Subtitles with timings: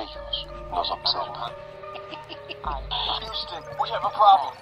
[0.00, 1.52] Ellos nos observan.
[3.20, 4.54] Houston, we have a problem.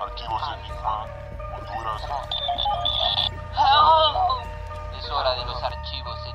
[0.00, 1.06] Archivos Enigma,
[1.56, 2.02] Honduras.
[4.98, 6.33] Es hora de los archivos Enigma.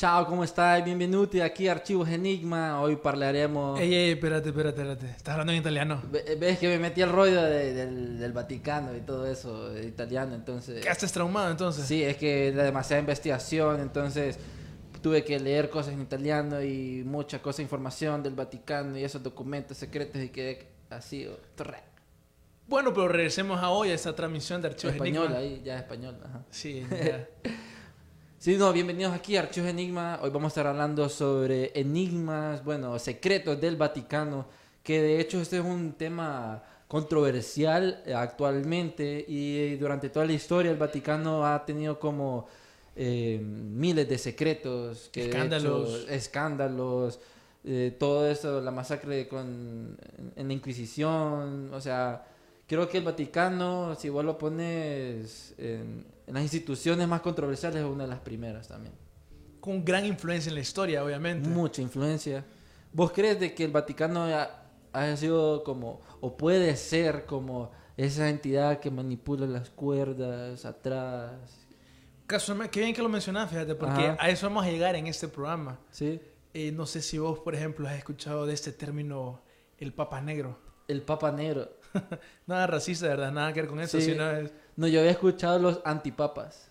[0.00, 0.80] Ciao, come stai?
[0.82, 2.80] Benvenuti aquí a Archivos Enigma.
[2.80, 3.78] Hoy parlaremos...
[3.78, 5.06] Ey, ey, espérate, espérate, espérate.
[5.10, 6.00] Estás hablando en italiano.
[6.10, 9.84] Ve- Ves que me metí el rollo de- del, del Vaticano y todo eso, de
[9.86, 10.82] italiano, entonces...
[10.82, 11.84] ¿Qué haces traumado entonces?
[11.84, 14.38] Sí, es que era demasiada investigación, entonces
[15.02, 19.76] tuve que leer cosas en italiano y mucha cosa, información del Vaticano y esos documentos
[19.76, 21.28] secretos y quedé así.
[22.66, 25.38] Bueno, pero regresemos a hoy a esta transmisión de Archivos español, Enigma.
[25.40, 26.40] ahí ya español, ajá.
[26.48, 27.28] Sí, ya.
[28.40, 30.18] Sí, no, bienvenidos aquí a Archivos Enigma.
[30.22, 34.46] Hoy vamos a estar hablando sobre enigmas, bueno, secretos del Vaticano,
[34.82, 40.78] que de hecho este es un tema controversial actualmente y durante toda la historia el
[40.78, 42.46] Vaticano ha tenido como
[42.96, 46.04] eh, miles de secretos, que de Escándalos.
[46.04, 47.20] hecho, escándalos,
[47.64, 49.98] eh, todo eso, la masacre con,
[50.34, 52.24] en la Inquisición, o sea,
[52.66, 57.88] creo que el Vaticano, si vos lo pones en, en las instituciones más controversiales, es
[57.88, 58.94] una de las primeras también.
[59.60, 61.48] Con gran influencia en la historia, obviamente.
[61.48, 62.44] Mucha influencia.
[62.92, 64.50] ¿Vos crees de que el Vaticano ha-
[64.92, 71.32] haya sido como, o puede ser como esa entidad que manipula las cuerdas atrás?
[72.26, 74.16] Casualmente, qué bien que lo mencionas, fíjate, porque Ajá.
[74.18, 75.78] a eso vamos a llegar en este programa.
[75.90, 76.20] ¿Sí?
[76.54, 79.40] Eh, no sé si vos, por ejemplo, has escuchado de este término,
[79.78, 80.58] el Papa Negro.
[80.88, 81.68] El Papa Negro.
[82.46, 84.06] Nada racista, verdad, nada que ver con eso, Sí.
[84.12, 84.52] sino es...
[84.76, 86.68] No, yo había escuchado los antipapas.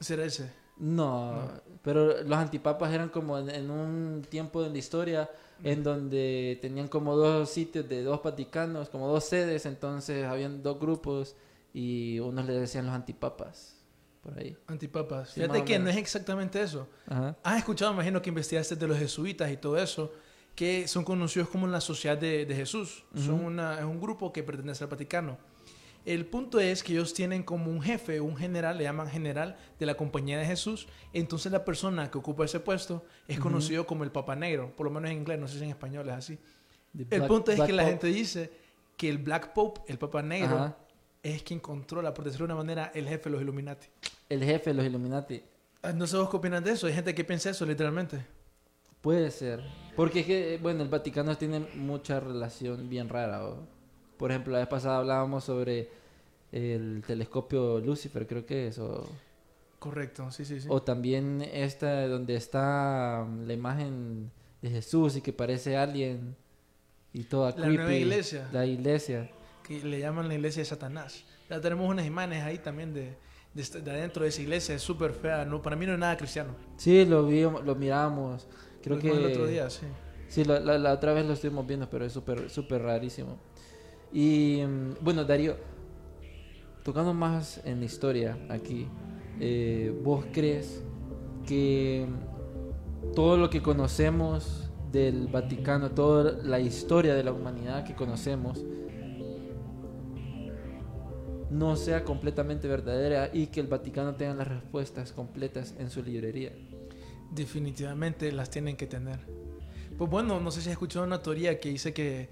[0.00, 0.52] Será ese.
[0.78, 1.50] No,
[1.82, 5.30] pero los antipapas eran como en, en un tiempo de la historia
[5.62, 10.78] en donde tenían como dos sitios de dos vaticanos, como dos sedes, entonces habían dos
[10.78, 11.34] grupos
[11.72, 13.76] y unos le decían los antipapas,
[14.22, 14.56] por ahí.
[14.66, 15.30] Antipapas.
[15.30, 16.88] Sí, Fíjate que no es exactamente eso.
[17.08, 17.36] Ajá.
[17.42, 20.12] Has escuchado, imagino que investigaste de los jesuitas y todo eso,
[20.54, 23.04] que son conocidos como la Sociedad de, de Jesús.
[23.14, 25.38] Son una, es un grupo que pertenece al Vaticano.
[26.06, 29.86] El punto es que ellos tienen como un jefe, un general, le llaman general de
[29.86, 30.86] la Compañía de Jesús.
[31.12, 34.92] Entonces la persona que ocupa ese puesto es conocido como el Papa Negro, por lo
[34.92, 36.38] menos en inglés, no sé si en español es así.
[37.10, 38.52] El punto es Black que la gente dice
[38.96, 40.76] que el Black Pope, el Papa Negro, Ajá.
[41.24, 43.88] es quien controla, por decirlo de una manera, el jefe de los Illuminati.
[44.28, 45.42] El jefe de los Illuminati.
[45.82, 48.24] Ah, No sé vos qué opinas de eso, hay gente que piensa eso literalmente.
[49.00, 49.62] Puede ser.
[49.96, 53.44] Porque es que, bueno, el Vaticano tiene mucha relación bien rara.
[53.44, 53.66] ¿o?
[54.16, 55.88] Por ejemplo, la vez pasada hablábamos sobre
[56.52, 58.78] el telescopio Lucifer, creo que es.
[58.78, 59.04] O,
[59.78, 60.68] Correcto, sí, sí, sí.
[60.70, 64.30] o también esta donde está um, la imagen
[64.62, 66.34] de Jesús y que parece alguien
[67.12, 67.76] y toda La creepy.
[67.76, 68.48] nueva iglesia.
[68.52, 69.30] La iglesia.
[69.62, 71.24] que le llaman la iglesia de Satanás.
[71.50, 73.14] Ya tenemos unas imágenes ahí también de,
[73.52, 76.16] de, de adentro de esa iglesia, es súper fea, no, para mí no es nada
[76.16, 76.54] cristiano.
[76.78, 78.46] Sí, lo vimos, lo miramos.
[78.82, 79.86] Creo Lo que el otro día, sí.
[80.28, 83.38] Sí, la, la- la otra vez lo estuvimos viendo, pero es súper súper rarísimo.
[84.12, 85.56] Y mm, bueno, Darío,
[86.82, 88.86] tocando más en la historia aquí,
[89.40, 90.82] eh, ¿vos crees
[91.46, 92.06] que
[93.14, 98.64] todo lo que conocemos del Vaticano, toda la historia de la humanidad que conocemos,
[101.50, 106.52] no sea completamente verdadera y que el Vaticano tenga las respuestas completas en su librería?
[107.30, 109.20] Definitivamente las tienen que tener.
[109.98, 112.28] Pues bueno, no sé si has escuchado una teoría que dice que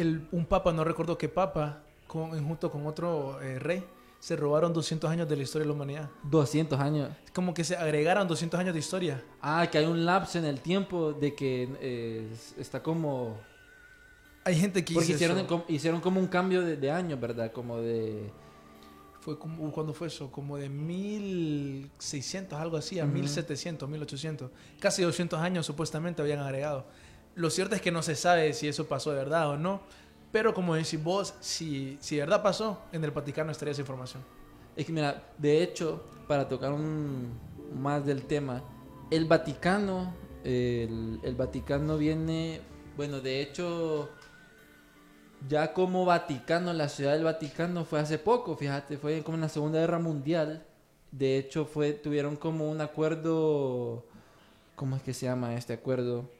[0.00, 3.84] el, un papa, no recuerdo qué papa, con, junto con otro eh, rey,
[4.18, 6.10] se robaron 200 años de la historia de la humanidad.
[6.24, 7.08] 200 años.
[7.24, 9.24] Es como que se agregaron 200 años de historia.
[9.40, 13.38] Ah, que hay un lapso en el tiempo de que eh, está como...
[14.44, 15.64] Hay gente que Porque hicieron, eso.
[15.68, 17.52] hicieron como un cambio de, de año, ¿verdad?
[17.52, 18.30] Como de...
[19.20, 20.30] Fue como, uh, ¿cuándo fue eso?
[20.32, 23.12] Como de 1600, algo así, a Ujú.
[23.14, 24.50] 1700, 1800.
[24.78, 26.86] Casi 200 años supuestamente habían agregado.
[27.40, 29.80] Lo cierto es que no se sabe si eso pasó de verdad o no.
[30.30, 34.22] Pero como decís vos, si, si de verdad pasó, en el Vaticano estaría esa información.
[34.76, 37.32] Es que mira, de hecho, para tocar un,
[37.74, 38.62] más del tema,
[39.10, 40.14] el Vaticano
[40.44, 42.60] el, Vaticano viene,
[42.96, 44.10] bueno, de hecho,
[45.48, 49.48] ya como Vaticano, la ciudad del Vaticano fue hace poco, fíjate, fue como en la
[49.48, 50.66] Segunda Guerra Mundial.
[51.10, 54.06] De hecho, fue, tuvieron como un acuerdo,
[54.76, 56.30] ¿cómo es que se llama este acuerdo?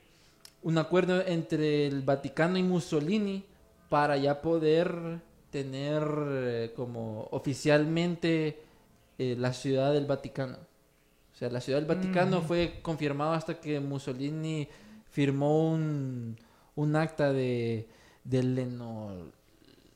[0.63, 3.45] Un acuerdo entre el Vaticano y Mussolini
[3.89, 5.21] para ya poder
[5.51, 8.61] tener eh, como oficialmente
[9.19, 10.59] eh, la ciudad del Vaticano.
[11.33, 12.45] O sea, la ciudad del Vaticano Mm.
[12.45, 14.69] fue confirmado hasta que Mussolini
[15.11, 16.37] firmó un,
[16.77, 17.89] un acta de,
[18.25, 19.11] de Leno...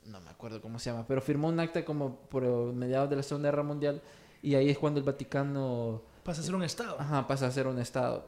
[0.06, 2.44] No me acuerdo cómo se llama, pero firmó un acta como por
[2.75, 4.02] mediados de la Segunda Guerra Mundial
[4.43, 6.96] y ahí es cuando el Vaticano Pasa a ser un estado.
[6.99, 8.26] Ajá, pasa a ser un estado.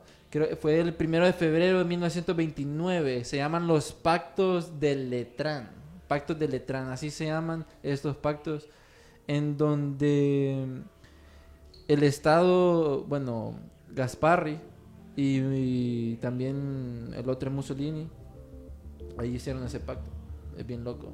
[0.61, 3.25] Fue el primero de febrero de 1929.
[3.25, 5.70] Se llaman los pactos de Letrán.
[6.08, 8.69] Pactos de Letrán, así se llaman estos pactos.
[9.26, 10.82] En donde
[11.88, 13.55] el Estado, bueno,
[13.94, 14.58] Gasparri
[15.17, 18.08] y, y también el otro Mussolini,
[19.19, 20.11] ahí hicieron ese pacto.
[20.56, 21.12] Es bien loco.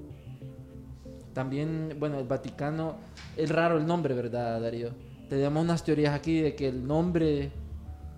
[1.33, 2.97] También, bueno, el Vaticano,
[3.37, 4.91] es raro el nombre, ¿verdad, Darío?
[5.29, 7.51] Tenemos unas teorías aquí de que el nombre,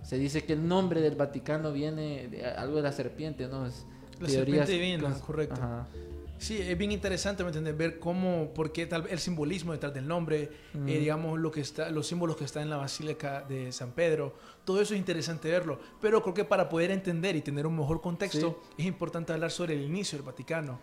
[0.05, 3.65] se dice que el nombre del Vaticano viene de algo de la serpiente, ¿no?
[3.65, 3.85] Es
[4.19, 5.55] La serpiente divina, cons- correcto.
[5.61, 5.87] Ajá.
[6.37, 7.77] Sí, es bien interesante, ¿me entiendes?
[7.77, 10.87] Ver cómo, por qué tal el simbolismo detrás del nombre, Mm.
[10.89, 14.35] eh, digamos, lo que está, los símbolos que están en la Basílica de San Pedro.
[14.65, 15.79] Todo eso es interesante verlo.
[16.01, 19.75] Pero creo que para poder entender y tener un mejor contexto, es importante hablar sobre
[19.75, 20.79] el inicio del Vaticano.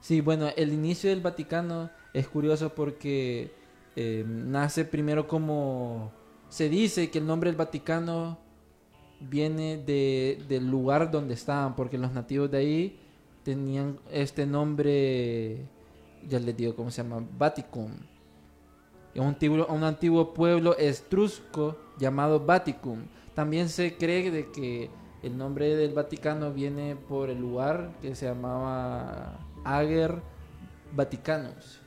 [0.00, 3.52] Sí, bueno, el inicio del Vaticano es curioso porque
[3.94, 6.12] eh, nace primero como...
[6.48, 8.38] Se dice que el nombre del Vaticano
[9.20, 13.00] viene de, del lugar donde estaban, porque los nativos de ahí
[13.42, 15.66] tenían este nombre,
[16.28, 17.92] ya les digo cómo se llama, Vaticum.
[19.14, 23.06] Es un antiguo, un antiguo pueblo estrusco llamado Vaticum.
[23.34, 24.90] También se cree de que
[25.22, 30.20] el nombre del Vaticano viene por el lugar que se llamaba Ager
[30.92, 31.80] Vaticanus.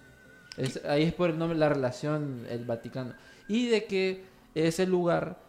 [0.87, 3.13] Ahí es por el nombre, la relación, el Vaticano.
[3.47, 4.23] Y de que
[4.53, 5.39] ese lugar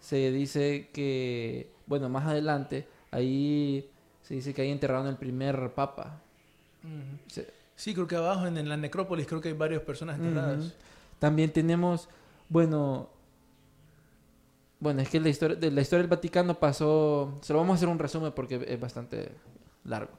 [0.00, 3.88] se dice que, bueno, más adelante, ahí
[4.22, 6.20] se dice que ahí enterraron el primer papa.
[7.28, 10.74] Se- Sí, creo que abajo en, en la necrópolis creo que hay varias personas enterradas.
[11.20, 12.08] También tenemos,
[12.48, 13.08] bueno,
[14.80, 17.76] bueno, es que la historia, de la historia del Vaticano pasó, se lo vamos a
[17.76, 19.30] hacer un resumen porque es bastante
[19.84, 20.10] largo.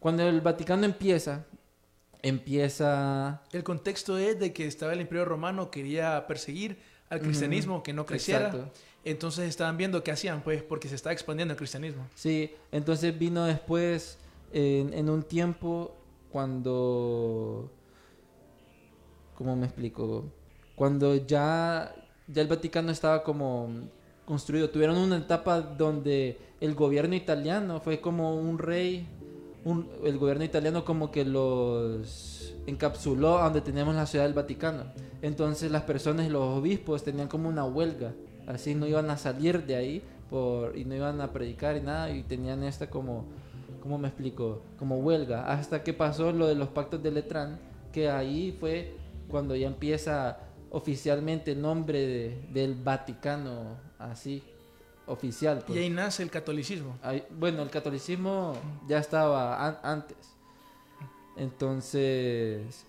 [0.00, 1.44] Cuando el Vaticano empieza,
[2.22, 6.78] empieza, El contexto es de que estaba el Imperio Romano, quería perseguir
[7.10, 8.46] al cristianismo, que no creciera.
[8.46, 8.70] Exacto.
[9.04, 12.06] Entonces estaban viendo qué hacían, pues, porque se estaba expandiendo el cristianismo.
[12.14, 14.18] sí, entonces vino después,
[14.52, 15.94] en, en un tiempo,
[16.30, 17.70] cuando,
[19.34, 20.24] ¿cómo me explico?
[20.74, 21.94] Cuando ya,
[22.26, 23.70] ya el Vaticano estaba como
[24.24, 29.06] construido, tuvieron una etapa donde el gobierno italiano fue como un rey,
[30.04, 34.84] el gobierno italiano como que los encapsuló a donde tenemos la ciudad del Vaticano.
[35.22, 38.12] Entonces las personas y los obispos tenían como una huelga,
[38.46, 40.02] así no iban a salir de ahí
[40.74, 43.24] y no iban a predicar y nada, y tenían esta como,
[43.82, 44.62] ¿cómo me explico?
[44.78, 47.58] Como huelga, hasta que pasó lo de los pactos de Letrán,
[47.92, 48.94] que ahí fue
[49.28, 50.38] cuando ya empieza
[50.70, 54.42] oficialmente el nombre de- del Vaticano, así,
[55.08, 55.62] oficial.
[55.66, 55.78] pues.
[55.78, 56.96] Y ahí nace el catolicismo.
[57.30, 58.54] Bueno, el catolicismo
[58.86, 60.16] ya estaba an- antes.
[61.36, 62.84] Entonces,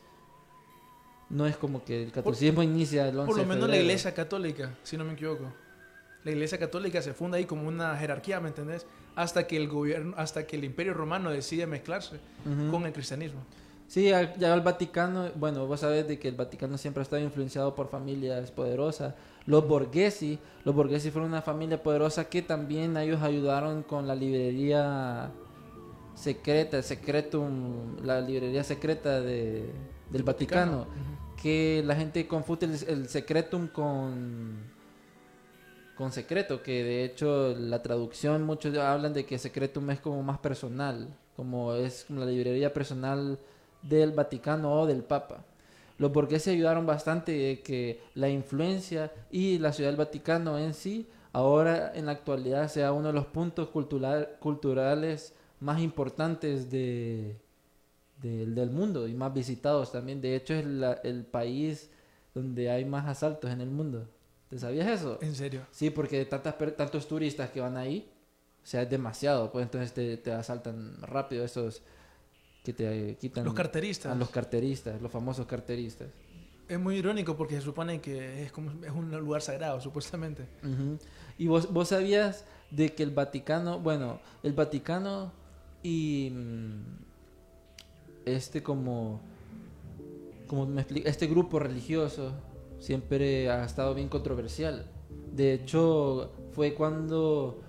[1.29, 4.13] no es como que el catolicismo inicia el 11 Por lo de menos la iglesia
[4.13, 5.45] católica, si no me equivoco.
[6.23, 8.85] La iglesia católica se funda ahí como una jerarquía, ¿me entendés?
[9.15, 12.19] Hasta que el gobierno, hasta que el imperio romano decide mezclarse
[12.71, 13.39] con el cristianismo.
[13.87, 17.73] Sí, ya el Vaticano, bueno, vos sabés de que el Vaticano siempre ha estado influenciado
[17.73, 19.15] por familias poderosas.
[19.49, 25.31] Los Borghesi, los Borghesi fueron una familia poderosa que también ellos ayudaron con la librería
[26.13, 29.73] secreta, el Secretum, la librería secreta de,
[30.11, 30.85] del Vaticano,
[31.41, 34.77] que la gente confunde el, el Secretum con
[35.95, 40.37] con secreto, que de hecho la traducción muchos hablan de que secretum es como más
[40.37, 43.39] personal, como es como la librería personal
[43.81, 45.43] del Vaticano o del Papa.
[45.99, 51.07] Los burgueses ayudaron bastante de que la influencia y la ciudad del Vaticano en sí
[51.33, 57.35] ahora en la actualidad sea uno de los puntos cultural- culturales más importantes de,
[58.21, 60.21] del- del mundo y más visitados también.
[60.21, 61.89] De hecho es la- el país
[62.33, 64.07] donde hay más asaltos en el mundo.
[64.49, 65.19] ¿Te sabías eso?
[65.21, 65.61] En serio.
[65.71, 68.09] Sí, porque tantas, tantos turistas que van ahí,
[68.63, 71.81] o sea, es demasiado, pues entonces te, te asaltan rápido esos
[72.63, 74.11] que te quitan Los carteristas.
[74.11, 76.07] a los carteristas, los famosos carteristas.
[76.67, 80.45] Es muy irónico porque se supone que es como es un lugar sagrado, supuestamente.
[81.37, 85.31] Y vos, vos sabías de que el Vaticano, bueno, el Vaticano
[85.81, 86.81] y mm,
[88.25, 89.21] este como,
[90.47, 92.33] como me expli- este grupo religioso
[92.79, 94.85] siempre ha estado bien controversial.
[95.33, 97.61] De hecho, fue cuando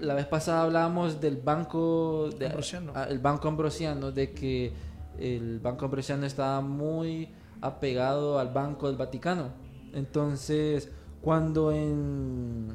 [0.00, 2.92] la vez pasada hablábamos del banco de, Ambrosiano.
[2.94, 4.72] ah, el banco ambrosiano, de que
[5.18, 7.28] el banco ambrosiano estaba muy
[7.60, 9.48] apegado al banco del Vaticano.
[9.92, 12.68] Entonces, cuando en,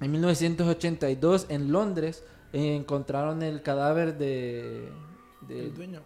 [0.00, 4.88] en 1982 en Londres encontraron el cadáver de,
[5.48, 6.00] de- El dueño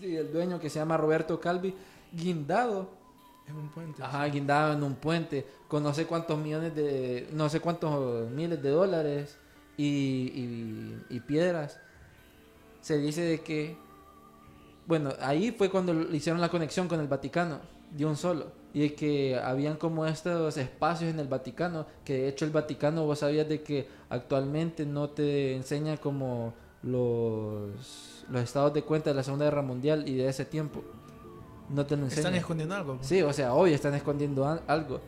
[0.00, 1.74] sí, del dueño que se llama Roberto Calvi
[2.12, 2.88] guindado
[3.48, 4.02] en un puente.
[4.02, 8.62] Ajá, guindado en un puente con no sé cuántos millones de, no sé cuántos miles
[8.62, 9.36] de dólares
[9.84, 11.78] y, y- y piedras.
[12.80, 13.76] Se dice de que,
[14.86, 17.58] bueno, ahí fue cuando hicieron la conexión con el Vaticano,
[17.90, 18.46] de un solo.
[18.72, 23.04] Y de que habían como estos espacios en el Vaticano, que de hecho el Vaticano,
[23.04, 29.16] vos sabías de que actualmente no te enseña como los, los estados de cuenta de
[29.16, 30.82] la Segunda Guerra Mundial y de ese tiempo.
[31.68, 32.26] No te lo enseñan.
[32.26, 32.98] Están escondiendo algo.
[33.00, 35.00] Sí, o sea, hoy están escondiendo al- algo.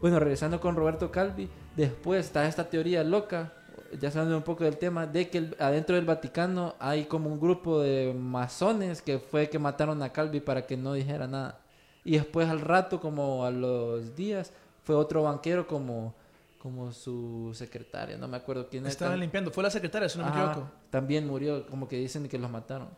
[0.00, 3.52] Bueno, regresando con Roberto Calvi, después está esta teoría loca,
[3.98, 7.40] ya sabiendo un poco del tema, de que el- adentro del Vaticano hay como un
[7.40, 11.58] grupo de masones que fue que mataron a Calvi para que no dijera nada.
[12.04, 14.52] Y después al rato, como a los días,
[14.84, 16.14] fue otro banquero como,
[16.58, 18.92] como su secretaria, no me acuerdo quién es.
[18.92, 19.50] Estaban limpiando.
[19.50, 20.70] Fue la secretaria, si no me equivoco.
[20.90, 22.88] También murió, como que dicen que los mataron.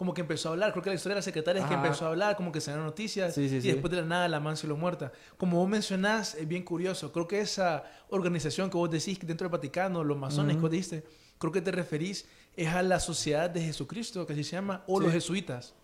[0.00, 0.72] Como que empezó a hablar.
[0.72, 2.70] Creo que la historia de la secretaria es que empezó a hablar, como que se
[2.70, 3.34] dieron noticias.
[3.34, 3.68] Sí, sí, y sí.
[3.72, 5.12] después de la nada, la man se lo muerta.
[5.36, 7.12] Como vos mencionás, es bien curioso.
[7.12, 10.70] Creo que esa organización que vos decís que dentro del Vaticano, los masones que vos
[10.70, 11.04] dijiste,
[11.36, 12.26] creo que te referís
[12.56, 15.74] es a la Sociedad de Jesucristo, que así se llama, o los jesuitas.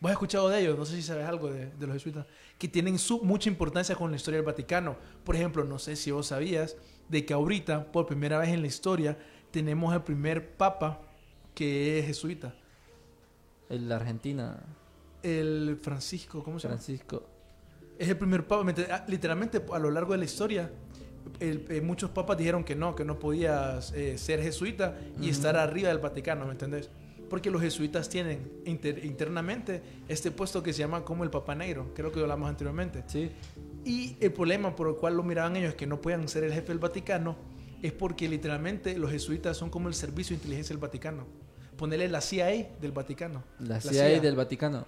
[0.00, 0.76] ¿Vos has escuchado de ellos?
[0.76, 2.26] No sé si sabes algo de, de los jesuitas.
[2.58, 4.98] Que tienen su, mucha importancia con la historia del Vaticano.
[5.24, 6.76] Por ejemplo, no sé si vos sabías
[7.08, 9.16] de que ahorita, por primera vez en la historia,
[9.50, 11.00] tenemos el primer papa
[11.54, 12.54] que es jesuita.
[13.68, 14.58] El Argentina,
[15.22, 16.78] El Francisco, ¿cómo se llama?
[16.78, 17.22] Francisco.
[17.98, 18.72] Es el primer papa.
[18.90, 20.70] Ah, Literalmente, a lo largo de la historia,
[21.40, 25.56] el- eh, muchos papas dijeron que no, que no podías eh, ser jesuita y estar
[25.56, 26.90] arriba del Vaticano, ¿me entendés?
[27.28, 31.90] Porque los jesuitas tienen inter- internamente este puesto que se llama como el Papa Negro,
[31.94, 33.02] creo que lo hablamos anteriormente.
[33.08, 33.32] Sí.
[33.84, 36.68] Y el problema por el cual lo miraban ellos, que no puedan ser el jefe
[36.68, 37.36] del Vaticano,
[37.82, 41.26] es porque literalmente los jesuitas son como el servicio de inteligencia del Vaticano.
[41.76, 43.42] Ponerle la CIA del Vaticano.
[43.58, 44.86] La CIA, del Vaticano.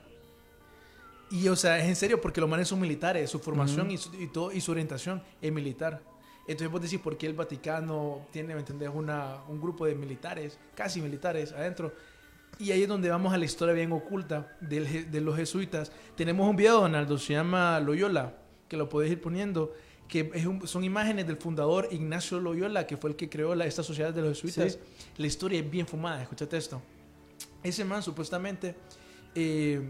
[1.31, 4.15] Y o sea, es en serio porque los manes son militares, su formación y, su,
[4.15, 6.01] y todo, y su orientación es militar.
[6.47, 8.91] Entonces vos decís por qué el Vaticano tiene, ¿me entendés?
[8.93, 11.93] Una, un grupo de militares, casi militares adentro.
[12.59, 15.93] Y ahí es donde vamos a la historia bien oculta de los jesuitas.
[16.17, 18.33] Tenemos un video, Donaldo, se llama Loyola,
[18.67, 19.75] que lo podés ir poniendo,
[20.09, 23.67] que es un- son imágenes del fundador Ignacio Loyola, que fue el que creó la,
[23.67, 24.73] esta sociedad de los jesuitas.
[24.75, 24.79] Sí.
[25.19, 26.81] La historia es bien fumada, escúchate esto.
[27.63, 28.75] Ese man supuestamente
[29.35, 29.83] eh,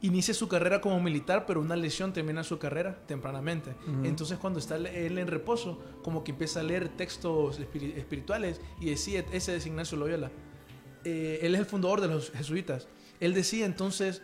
[0.00, 3.70] inicia su carrera como militar, pero una lesión termina su carrera tempranamente.
[3.86, 4.04] Ujú.
[4.04, 8.86] Entonces cuando está él en reposo, como que empieza a leer textos espiri- espirituales y
[8.90, 10.30] decide, ese es Ignacio Loyola.
[11.04, 12.88] Eh, él es el fundador de los jesuitas.
[13.20, 14.22] Él decide entonces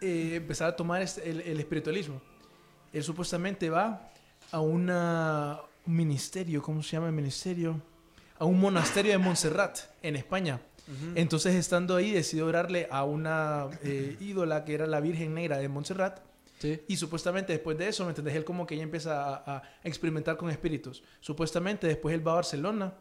[0.00, 2.20] eh, empezar a tomar este- el, el espiritualismo.
[2.92, 4.10] Él supuestamente va
[4.52, 7.80] a una, un ministerio, ¿cómo se llama el ministerio?
[8.38, 10.60] A un monasterio de Montserrat, en España.
[11.14, 15.68] Entonces, estando ahí, decidió orarle a una eh, ídola que era la Virgen Negra de
[15.68, 16.18] Montserrat.
[16.58, 16.80] Sí.
[16.88, 18.34] Y supuestamente después de eso, ¿me entendés?
[18.34, 21.02] Él como que ya empieza a, a experimentar con espíritus.
[21.20, 22.92] Supuestamente después él va a Barcelona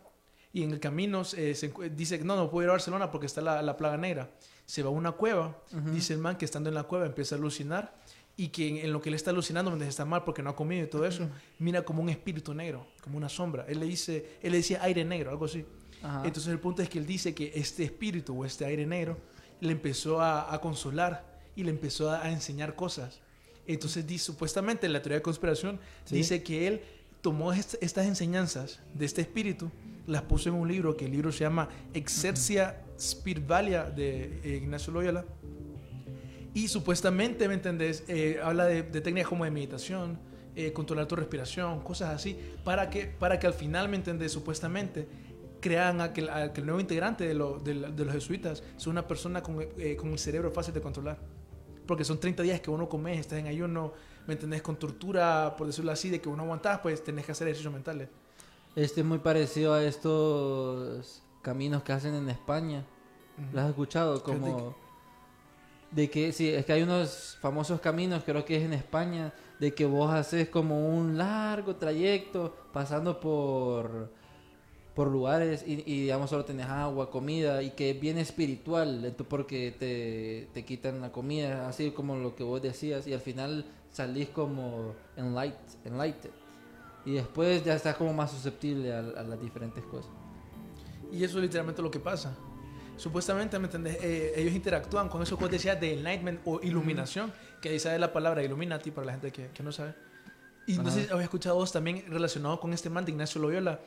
[0.53, 3.25] y en el camino eh, se dice que no, no puedo ir a Barcelona porque
[3.25, 4.31] está la, la plaga negra.
[4.65, 5.57] Se va a una cueva,
[5.91, 7.95] dice el man que estando en la cueva empieza a alucinar
[8.39, 10.55] y que en, en lo que él está alucinando, mientras está mal porque no ha
[10.55, 11.27] comido y todo eso,
[11.59, 13.65] mira como un espíritu negro, como una sombra.
[13.67, 15.65] Él le dice, él le decía aire negro, algo así.
[16.01, 16.21] Ajá.
[16.25, 19.17] Entonces el punto es que él dice que este espíritu o este aire negro
[19.59, 23.19] le empezó a, a consolar y le empezó a, a enseñar cosas.
[23.67, 26.15] Entonces di- supuestamente la teoría de conspiración Sí.
[26.15, 26.81] dice que él
[27.21, 29.69] tomó est- estas enseñanzas de este espíritu,
[30.07, 34.93] las puso en un libro que el libro se llama Exercia Spiritualia de eh, Ignacio
[34.93, 35.25] Loyola.
[36.53, 38.03] Y supuestamente, ¿me entendés?
[38.07, 40.19] Eh, habla de, de técnicas como de meditación,
[40.55, 44.31] eh, controlar tu respiración, cosas así, para que, para que al final, ¿me entendés?
[44.31, 45.07] Supuestamente
[45.61, 48.91] crean a que, a que el nuevo integrante de, lo- de de los jesuitas sea
[48.91, 51.19] una persona con, eh, con el cerebro fácil de controlar.
[51.85, 53.93] Porque son 30 días que uno come, estás en ayuno,
[54.27, 54.61] ¿me entendés?
[54.61, 58.09] Con tortura, por decirlo así, de que uno aguantás, pues tenés que hacer ejercicios mentales.
[58.75, 62.85] Este es muy parecido a estos caminos que hacen en España.
[63.53, 64.21] ¿Lo has escuchado?
[64.23, 64.75] Como
[65.91, 69.73] de que sí, es que hay unos famosos caminos, creo que es en España, de
[69.73, 74.17] que vos haces como un largo trayecto pasando por
[74.95, 79.73] por lugares y, y, digamos solo tenés agua, comida y que es bien espiritual, porque
[79.79, 84.27] te, te quitan la comida, así como lo que vos decías y al final salís
[84.27, 85.55] como enlight,
[85.85, 86.33] enlightened
[87.05, 90.11] y después ya estás como más susceptible a, a las diferentes cosas.
[91.11, 92.35] Y eso es literalmente lo que pasa.
[92.99, 93.97] Supuestamente, ¿me entendés?
[94.01, 97.97] Eh, ellos interactúan con eso que vos decías de enlightenment o iluminación, que ahí sale
[97.97, 99.95] la palabra illuminati para la gente que, que no sabe.
[100.67, 103.79] Y no sé si habéis escuchado vos también relacionado con este man de Ignacio Loyola.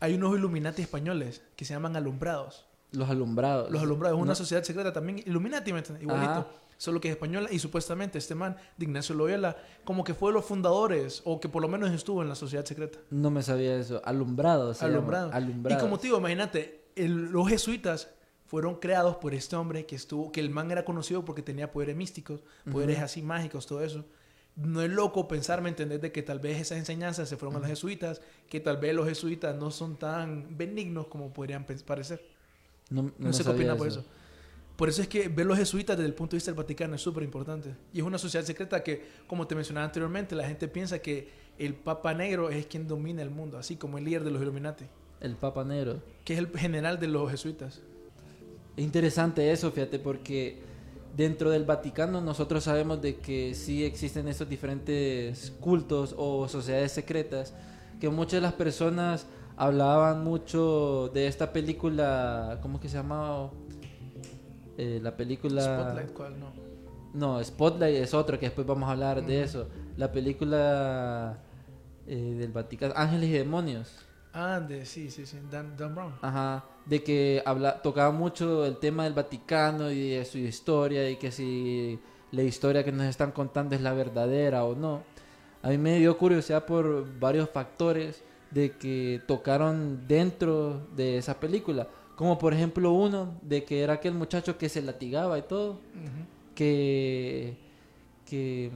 [0.00, 2.66] Hay unos Illuminati españoles que se llaman alumbrados.
[2.92, 3.70] Los alumbrados.
[3.72, 4.36] Los alumbrados es una No.
[4.36, 5.18] sociedad secreta también.
[5.26, 6.04] Illuminati, ¿me entiendes?
[6.04, 6.30] Igualito.
[6.30, 6.46] Ajá.
[6.76, 10.34] Solo que es española y supuestamente este man de Ignacio Loyola como que fue de
[10.34, 13.00] los fundadores o que por lo menos estuvo en la sociedad secreta.
[13.10, 14.00] No me sabía eso.
[14.04, 14.76] Alumbrados.
[14.76, 14.94] se llama.
[14.98, 15.32] Alumbrado.
[15.32, 15.82] Alumbrados.
[15.82, 18.10] Y como te digo, imagínate, el- los jesuitas
[18.48, 21.94] fueron creados por este hombre que estuvo, que el man era conocido porque tenía poderes
[21.94, 22.40] místicos,
[22.70, 24.06] poderes así mágicos, todo eso.
[24.56, 26.00] No es loco pensar, ¿me entendés?
[26.00, 29.06] De que tal vez esas enseñanzas se fueron a los jesuitas, que tal vez los
[29.06, 32.26] jesuitas no son tan benignos como podrían parecer.
[32.88, 34.02] No, no sé qué opina por eso.
[34.76, 37.02] Por eso es que ver los jesuitas desde el punto de vista del Vaticano es
[37.02, 37.74] súper importante.
[37.92, 41.28] Y es una sociedad secreta que, como te mencionaba anteriormente, la gente piensa que
[41.58, 44.86] el Papa Negro es quien domina el mundo, así como el líder de los Illuminati,
[45.20, 46.00] El Papa Negro.
[46.24, 47.82] que es el general de los jesuitas.
[48.78, 50.62] Es interesante eso, fíjate, porque
[51.16, 57.54] dentro del Vaticano nosotros sabemos de que sí existen esos diferentes cultos o sociedades secretas,
[57.98, 63.50] que muchas de las personas hablaban mucho de esta película, ¿cómo que se llamaba?
[64.76, 65.60] Eh, la película...
[65.60, 66.52] Spotlight, ¿cuál no?
[67.14, 69.66] No, Spotlight es otro que después vamos a hablar de eso.
[69.96, 71.36] La película
[72.06, 73.92] eh, del Vaticano, Ángeles y Demonios.
[74.32, 76.14] Ah, de, sí, sí, sí, Dan, Dan Brown.
[76.22, 81.16] Ajá, de que habla, tocaba mucho el tema del Vaticano y de su historia y
[81.16, 81.98] que si
[82.32, 85.02] la historia que nos están contando es la verdadera o no.
[85.62, 91.86] A mí me dio curiosidad por varios factores de que tocaron dentro de esa película.
[92.16, 95.78] Como por ejemplo uno, de que era aquel muchacho que se latigaba y todo,
[96.54, 97.54] que,
[98.24, 98.70] que,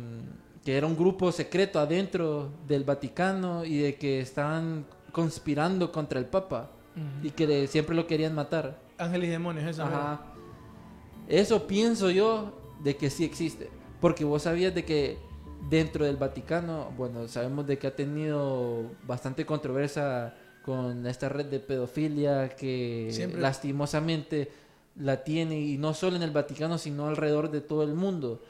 [0.63, 6.27] que era un grupo secreto adentro del Vaticano y de que estaban conspirando contra el
[6.27, 6.71] Papa
[7.23, 8.79] y que le- siempre lo querían matar.
[8.99, 9.65] Ángeles y demonios.
[9.77, 9.87] ¿verdad?
[9.95, 10.23] Ajá.
[11.29, 13.71] Eso pienso yo de que sí existe.
[14.01, 15.19] Porque vos sabías de que
[15.71, 21.61] dentro del Vaticano, bueno, sabemos de que ha tenido bastante controversia con esta red de
[21.61, 23.41] pedofilia que Siempre.
[23.41, 24.51] lastimosamente
[24.97, 28.43] la tiene y no solo en el Vaticano, sino alrededor de todo el mundo.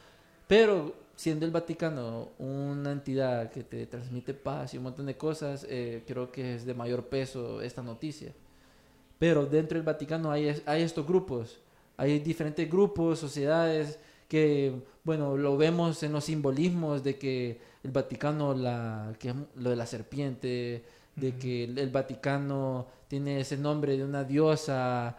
[0.48, 5.66] Pero siendo el Vaticano una entidad que te transmite paz y un montón de cosas,
[5.68, 8.32] eh, creo que es de mayor peso esta noticia.
[9.18, 11.58] Pero dentro del Vaticano hay, hay estos grupos,
[11.96, 13.98] hay diferentes grupos, sociedades
[14.28, 19.70] que, bueno, lo vemos en los simbolismos de que el Vaticano, la, que es lo
[19.70, 25.18] de la serpiente, de que el, el Vaticano tiene ese nombre de una diosa,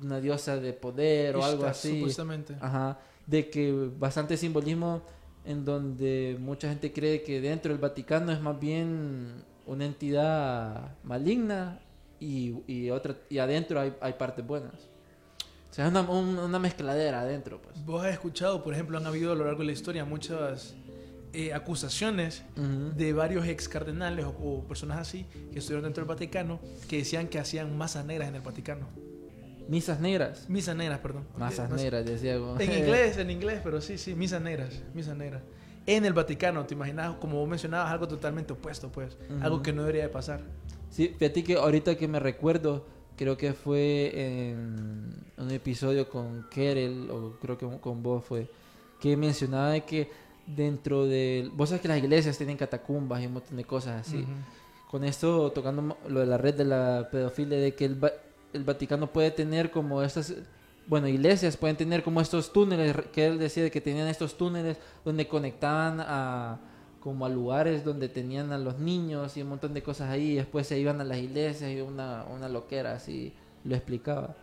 [0.00, 1.98] una diosa de poder o algo así.
[1.98, 2.56] Supuestamente.
[2.60, 5.02] Ajá, de que bastante simbolismo
[5.44, 11.80] en donde mucha gente cree que dentro del Vaticano es más bien una entidad maligna
[12.20, 14.74] y, y otra y adentro hay, hay partes buenas.
[15.70, 17.84] O sea, es una, un- una mezcladera adentro, pues.
[17.84, 20.74] Vos has escuchado, por ejemplo, han habido a lo largo de la historia muchas
[21.32, 22.96] eh, acusaciones Ujú.
[22.96, 27.26] de varios ex cardenales o, o personas así que estuvieron dentro del Vaticano que decían
[27.26, 28.86] que hacían masas negras en el Vaticano.
[29.68, 30.48] Misas negras.
[30.48, 31.24] Misas negras, perdón.
[31.38, 31.84] Masas No sé.
[31.84, 32.34] negras, decía.
[32.34, 35.42] En inglés, en inglés, pero sí, sí, misas negras, misas negras.
[35.86, 39.16] En el Vaticano, te imaginas, como vos mencionabas, algo totalmente opuesto, pues.
[39.42, 40.40] Algo que no debería de pasar.
[40.90, 44.12] Sí, fíjate que ahorita que me recuerdo, creo que fue
[44.50, 48.48] en un episodio con Kerel, o creo que con vos fue,
[49.00, 50.10] que mencionaba de que
[50.46, 51.50] dentro del...
[51.50, 54.24] Vos sabes que las iglesias tienen catacumbas y un montón de cosas así.
[54.90, 57.98] Con esto, tocando lo de la red de la pedofilia, de que el,
[58.54, 60.34] el Vaticano puede tener como estas...
[60.86, 64.76] Bueno, iglesias pueden tener como estos túneles, que él decía de que tenían estos túneles
[65.04, 66.60] donde conectaban a
[67.00, 70.34] como a lugares donde tenían a los niños y un montón de cosas ahí, y
[70.36, 74.34] después se iban a las iglesias y una, una loquera así lo explicaba.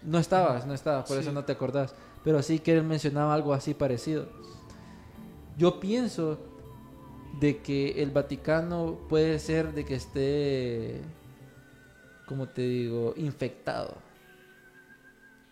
[0.00, 1.22] No estabas, no estabas, por Sí.
[1.22, 4.28] eso no te acordás, pero sí que él mencionaba algo así parecido.
[5.58, 6.38] Yo pienso
[7.40, 11.00] de que el Vaticano puede ser de que esté,
[12.26, 13.94] como te digo, infectado.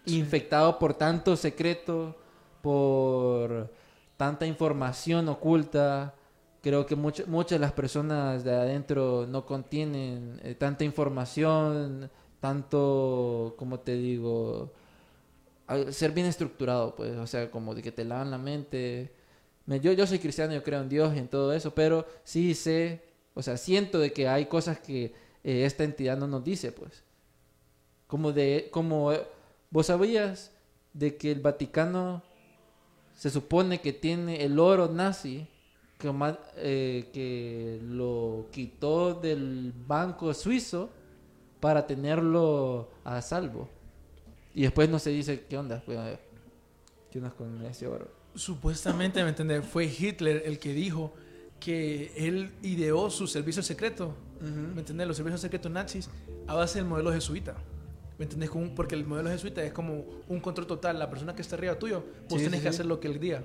[0.06, 2.16] Infectado por tanto secreto,
[2.60, 3.70] por
[4.16, 6.14] tanta información oculta.
[6.60, 13.54] Creo que much- muchas de las personas de adentro no contienen eh, tanta información, tanto,
[13.58, 14.72] como te digo,
[15.90, 19.12] ser bien estructurado, pues, o sea, como de que te lavan la mente.
[19.66, 22.54] Me- Yo, yo soy cristiano, yo creo en Dios y en todo eso, pero sí
[22.54, 23.02] sé,
[23.34, 27.02] o sea, siento de que hay cosas que eh, esta entidad no nos dice, pues.
[28.06, 29.26] Como de, como eh,
[29.70, 30.52] vos sabías
[30.92, 32.22] de que el Vaticano
[33.14, 35.46] se supone que tiene el oro nazi
[35.98, 36.12] que,
[36.56, 40.90] eh, que lo quitó del banco suizo
[41.60, 43.68] para tenerlo a salvo.
[44.54, 45.98] Y después no se dice qué onda, pues,
[47.10, 48.08] qué onda con ese oro.
[48.34, 49.64] Supuestamente, ¿me entiendes?
[49.64, 51.12] Fue Hitler el que dijo
[51.60, 55.06] que él ideó su servicio secreto, ¿me entiendes?
[55.06, 56.10] Los servicios secretos nazis
[56.46, 57.54] a base del modelo jesuita.
[58.18, 58.50] ¿Me entendés?
[58.76, 60.98] Porque el modelo jesuita es como un control total.
[60.98, 62.76] La persona que está arriba tuyo, vos Sí, tenés sí, que sí.
[62.76, 63.42] hacer lo que él diga.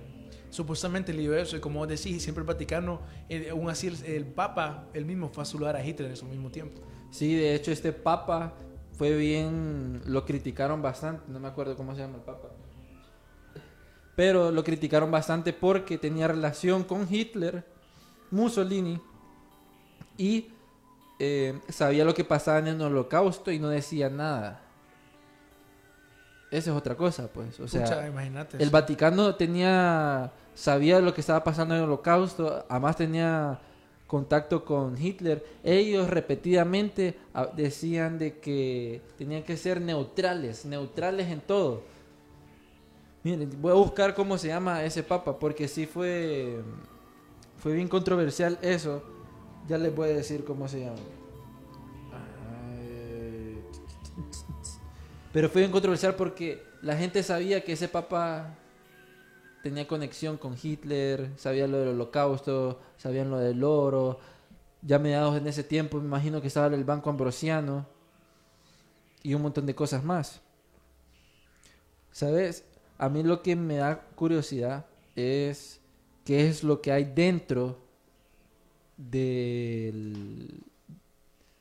[0.49, 1.57] Supuestamente él ideó eso.
[1.57, 5.29] Y como vos decís, siempre el Vaticano, eh, aún así el, el Papa, él mismo
[5.29, 6.81] fue a saludar a Hitler en ese mismo tiempo.
[7.11, 8.53] Sí, de hecho este papa
[8.91, 12.49] fue bien, lo criticaron bastante, no me acuerdo cómo se llama el papa.
[14.15, 17.63] Pero lo criticaron bastante porque tenía relación con Hitler,
[18.31, 18.99] Mussolini
[20.17, 20.47] y
[21.19, 24.61] eh, sabía lo que pasaba en el holocausto y no decía nada.
[26.49, 27.59] Esa es otra cosa, pues.
[27.59, 32.95] O sea, Pucha, el Vaticano tenía, sabía lo que estaba pasando en el holocausto, además
[32.95, 33.59] tenía
[34.05, 35.45] contacto con Hitler.
[35.63, 41.83] Ellos repetidamente ah, decían de que tenían que ser neutrales, neutrales en todo.
[43.23, 46.61] Miren, voy a buscar cómo se llama ese papa, porque sí fue,
[47.57, 49.03] fue bien controversial eso.
[49.67, 50.97] Ya les voy a decir cómo se llama.
[55.33, 58.55] Pero fue bien controversial porque la gente sabía que ese papa
[59.61, 64.19] tenía conexión con Hitler, sabía lo del holocausto, sabían lo del oro.
[64.81, 67.85] Ya mediados en ese tiempo, me imagino que estaba el Banco Ambrosiano
[69.21, 70.41] y un montón de cosas más.
[72.11, 72.63] ¿Sabes?
[72.97, 75.81] A mí lo que me da curiosidad es
[76.23, 77.86] qué es lo que hay dentro
[78.97, 80.61] del,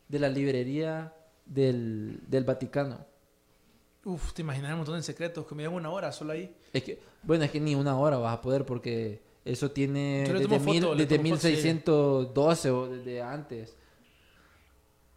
[0.08, 1.12] de la librería
[1.44, 2.98] del, del Vaticano.
[4.04, 6.54] Uf, te imaginas un montón de secretos que me llevan una hora solo ahí.
[6.72, 10.58] Es que, bueno, es que ni una hora vas a poder porque eso tiene desde,
[10.60, 11.52] mil- foto, desde tomo foto, sí.
[11.54, 13.76] 1612 o desde antes.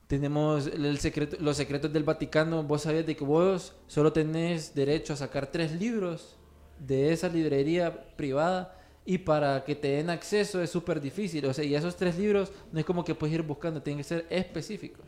[0.08, 2.64] Tenemos el secreto, los secretos del Vaticano.
[2.64, 6.36] Vos sabías de que vos solo tenés derecho a sacar tres libros
[6.80, 8.76] de esa librería privada
[9.12, 11.44] y para que te den acceso es súper difícil.
[11.48, 14.04] O sea, y esos tres libros no es como que puedes ir buscando, tienen que
[14.04, 15.04] ser específicos.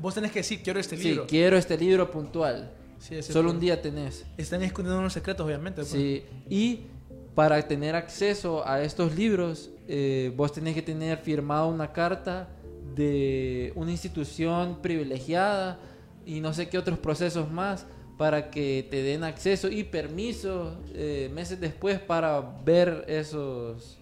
[0.00, 1.26] Vos tenés que decir, quiero este Sí, libro.
[1.26, 2.70] quiero este libro puntual.
[2.98, 4.24] Sí, Solo un día tenés.
[4.38, 5.82] Están escondiendo unos secretos, obviamente.
[5.82, 5.88] pues.
[5.90, 6.86] Sí, y
[7.34, 12.48] para tener acceso a estos libros, eh, vos tenés que tener firmada una carta
[12.94, 15.78] de una institución privilegiada
[16.24, 17.84] y no sé qué otros procesos más
[18.18, 23.96] para que te den acceso y permiso eh, meses después para ver esos,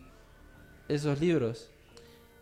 [0.88, 1.70] esos libros.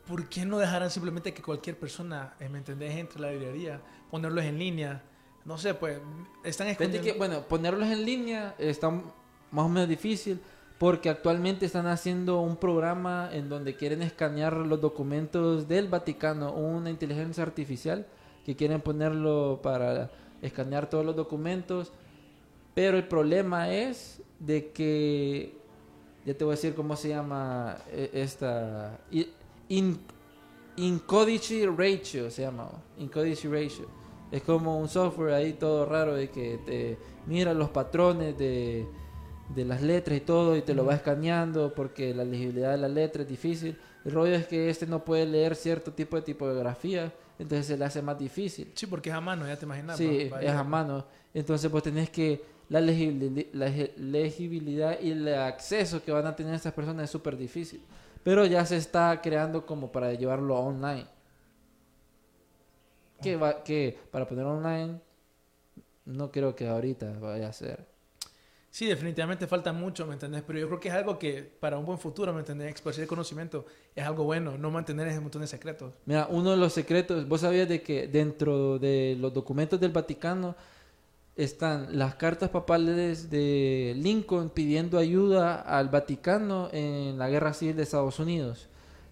[0.07, 3.81] ¿Por qué no dejarán simplemente que cualquier persona, eh, ¿me entendés?, entre a la librería,
[4.09, 5.03] ponerlos en línea?
[5.45, 5.99] No sé, pues,
[6.45, 7.05] están escondiendo...
[7.05, 10.41] que, bueno, ponerlos en línea está más o menos difícil
[10.79, 16.91] porque actualmente están haciendo un programa en donde quieren escanear los documentos del Vaticano, una
[16.91, 18.07] inteligencia artificial
[18.45, 20.11] que quieren ponerlo para
[20.47, 21.93] escanear todos los documentos,
[22.75, 25.57] pero el problema es de que,
[26.25, 28.99] ya te voy a decir cómo se llama eh, esta,
[29.69, 29.99] in,
[30.77, 33.87] Encodicy Ratio se llama, Encodicy Ratio.
[34.33, 38.85] Es como un software ahí todo raro de que te mira los patrones de,
[39.55, 42.89] de las letras y todo y te lo va escaneando porque la legibilidad de la
[42.89, 43.79] letra es difícil.
[44.05, 47.85] El rollo es que este no puede leer cierto tipo de tipografía, entonces se le
[47.85, 48.73] hace más difícil.
[48.75, 49.97] Sí, porque es a mano, ya te imaginas.
[49.97, 51.07] Sí, es a mano.
[51.33, 56.55] Entonces vos tenés que la, legibili- la legibilidad y el acceso que van a tener
[56.55, 57.83] estas personas es súper difícil.
[58.23, 61.07] Pero ya se está creando como para llevarlo online.
[63.21, 65.01] Que, va, que para poner online
[66.05, 67.87] no creo que ahorita vaya a ser.
[68.75, 70.43] Sí, definitivamente falta mucho, ¿me entendés?
[70.45, 72.69] Pero yo creo que es algo que para un buen futuro, ¿me entendés?
[72.69, 75.93] Expresar el conocimiento es algo bueno, no mantener ese montón de secretos.
[76.07, 80.57] Mira, uno de los secretos, vos sabías de que dentro de los documentos del Vaticano
[81.37, 87.85] están las cartas papales de Lincoln pidiendo ayuda al Vaticano en la guerra civil de
[87.85, 88.67] Estados Unidos.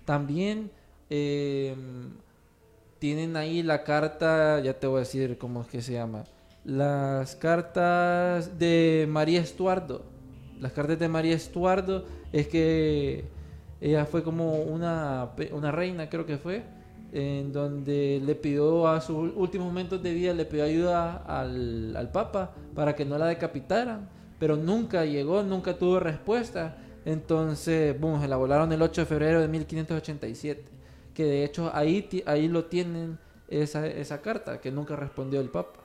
[0.04, 0.72] También
[1.08, 1.76] eh,
[2.98, 6.24] tienen ahí la carta, ya te voy a decir cómo es que se llama,
[6.64, 10.02] las cartas de María Estuardo.
[10.60, 13.24] Las cartas de María Estuardo es que
[13.80, 16.62] ella fue como una, una reina, creo que fue,
[17.12, 22.10] en donde le pidió a sus últimos momentos de vida, le pidió ayuda al, al
[22.10, 26.76] Papa para que no la decapitaran, pero nunca llegó, nunca tuvo respuesta.
[27.04, 30.64] Entonces, boom, se la volaron el 8 de febrero de 1587,
[31.12, 35.81] que de hecho ahí, ahí lo tienen esa, esa carta que nunca respondió el Papa.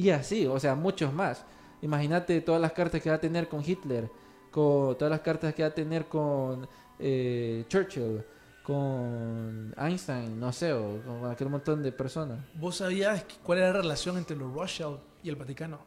[0.00, 1.44] Y así, o sea, muchos más.
[1.82, 4.10] Imagínate todas las cartas que va a tener con Hitler,
[4.50, 6.66] con todas las cartas que va a tener con
[6.98, 8.22] eh, Churchill,
[8.62, 12.38] con Einstein, no sé, o con aquel montón de personas.
[12.54, 15.78] ¿Vos sabías cuál era la relación entre los Rothschild y el Vaticano?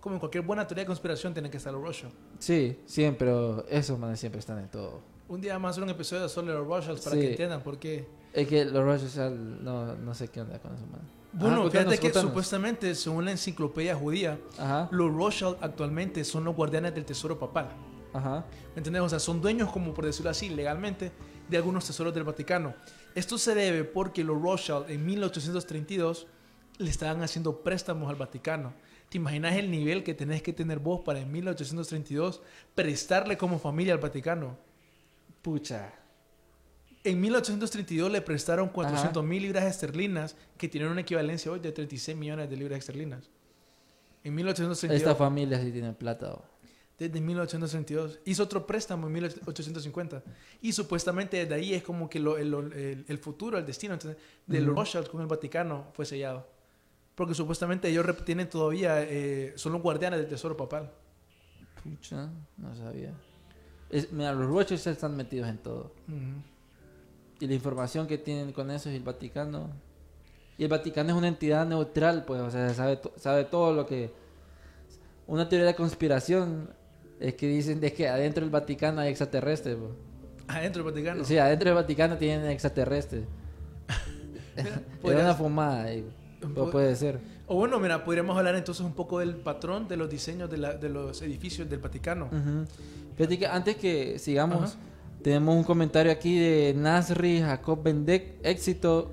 [0.00, 2.12] Como en cualquier buena teoría de conspiración tienen que estar los Rothschild.
[2.38, 3.30] Sí, siempre,
[3.68, 5.00] esos manes siempre están en todo.
[5.28, 7.20] Un día más hacer un episodio de solo los Rothschild para Sí.
[7.22, 8.06] que entiendan por qué.
[8.32, 11.06] Es que los Rothschild, no, no sé qué onda con esos manes.
[11.38, 16.56] Bueno, Ajá, fíjate que supuestamente, según la enciclopedia judía, Ajá, los Rothschild actualmente son los
[16.56, 17.68] guardianes del tesoro papal.
[18.14, 18.46] ajá.
[18.74, 19.02] ¿Me entendés?
[19.02, 21.12] O sea, son dueños, como por decirlo así, legalmente,
[21.48, 22.74] de algunos tesoros del Vaticano.
[23.14, 26.26] Esto se debe porque los Rothschild en 1832
[26.78, 28.72] le estaban haciendo préstamos al Vaticano.
[29.08, 32.42] ¿Te imaginas el nivel que tenés que tener vos para en 1832
[32.74, 34.56] prestarle como familia al Vaticano?
[35.42, 35.92] Pucha.
[37.10, 42.16] En 1832 le prestaron 400 mil libras esterlinas, que tienen una equivalencia hoy de 36
[42.16, 43.28] millones de libras esterlinas.
[44.24, 44.96] En 1832.
[45.00, 46.36] Esta familia sí tiene plata.
[46.98, 48.18] Desde 1832.
[48.24, 50.22] Hizo otro préstamo en 1850.
[50.62, 54.20] Y supuestamente desde ahí es como que lo- el, el- el futuro, el destino entonces,
[54.46, 54.74] de los.
[54.74, 56.48] Rothschild con el Vaticano fue sellado.
[57.14, 60.90] Porque supuestamente ellos tienen todavía, eh, son los guardianes del tesoro papal.
[61.84, 63.12] Pucha, no sabía.
[63.90, 65.92] Es- mira, los Rothschild están metidos en todo.
[66.08, 66.55] Ujú.
[67.40, 69.68] Y la información que tienen con eso y el Vaticano.
[70.58, 73.86] Y el Vaticano es una entidad neutral, pues, o sea, sabe, to- sabe todo lo
[73.86, 74.10] que.
[75.26, 76.70] Una teoría de conspiración
[77.20, 79.76] es que dicen de que adentro del Vaticano hay extraterrestres.
[79.76, 79.90] pues.
[80.48, 81.24] Adentro del Vaticano.
[81.24, 83.24] Sí, adentro del Vaticano tienen extraterrestres.
[84.56, 86.06] Era podrías- una fumada, ahí,
[86.40, 87.20] pero po- puede ser.
[87.48, 90.74] O bueno, mira, podríamos hablar entonces un poco del patrón de los diseños de, la-
[90.74, 92.26] de los edificios del Vaticano.
[92.26, 92.64] Ujú.
[93.16, 94.78] Fíjate que antes que sigamos, Ajá.
[95.26, 99.10] Tenemos un comentario aquí de Nasri Jacob Bendek, éxito,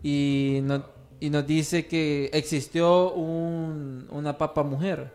[0.00, 0.84] y, no-
[1.18, 5.12] y nos dice que existió un- una papa mujer.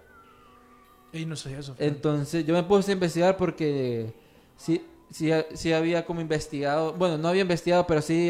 [1.14, 1.76] Y no sé eso.
[1.80, 4.14] Entonces yo me puse a investigar porque
[4.58, 8.30] sí, sí, sí había como investigado, bueno, no había investigado, pero sí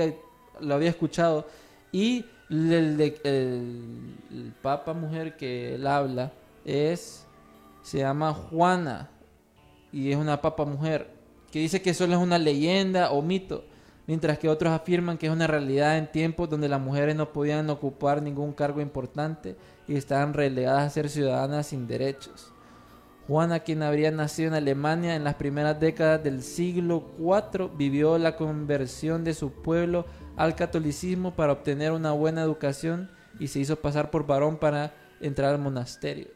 [0.62, 1.48] lo había escuchado.
[1.92, 6.32] Y el, el- el papa mujer que él habla
[6.64, 7.26] es,
[7.82, 9.10] se llama Juana
[9.92, 11.17] y es una papa mujer
[11.52, 13.64] que dice que solo es una leyenda o mito,
[14.06, 17.70] mientras que otros afirman que es una realidad en tiempos donde las mujeres no podían
[17.70, 19.56] ocupar ningún cargo importante
[19.88, 22.52] y estaban relegadas a ser ciudadanas sin derechos.
[23.28, 28.38] Juana, quien habría nacido en Alemania en las primeras décadas del siglo IV, vivió la
[28.38, 30.06] conversión de su pueblo
[30.38, 35.54] al catolicismo para obtener una buena educación y se hizo pasar por varón para entrar
[35.54, 36.28] al monasterio.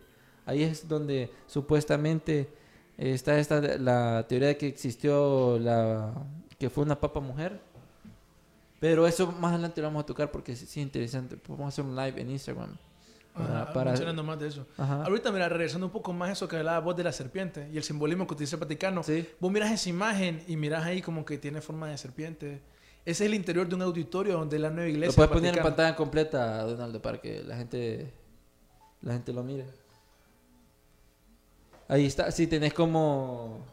[0.45, 2.49] Ahí es donde supuestamente
[2.97, 6.13] está esta la teoría de que existió la
[6.59, 7.59] que fue una papa mujer.
[8.79, 11.37] Pero eso más adelante lo vamos a tocar porque sí, es interesante.
[11.47, 12.75] Vamos a hacer un live en Instagram.
[13.33, 14.65] Ajá, para- para- mencionando más de eso.
[14.77, 15.03] Ajá.
[15.05, 17.77] Ahorita, mira, regresando un poco más a eso que hablaba vos de la serpiente y
[17.77, 19.03] el simbolismo que utiliza el Vaticano.
[19.03, 19.27] Sí.
[19.39, 22.61] Vos miras esa imagen y miras ahí como que tiene forma de serpiente.
[23.05, 25.11] Ese es el interior de un auditorio donde la nueva iglesia.
[25.11, 28.11] Lo puedes poner en pantalla completa, Donaldo, para que la gente
[29.01, 29.65] la gente lo mire.
[31.91, 33.65] Ahí está, sí, tenés como...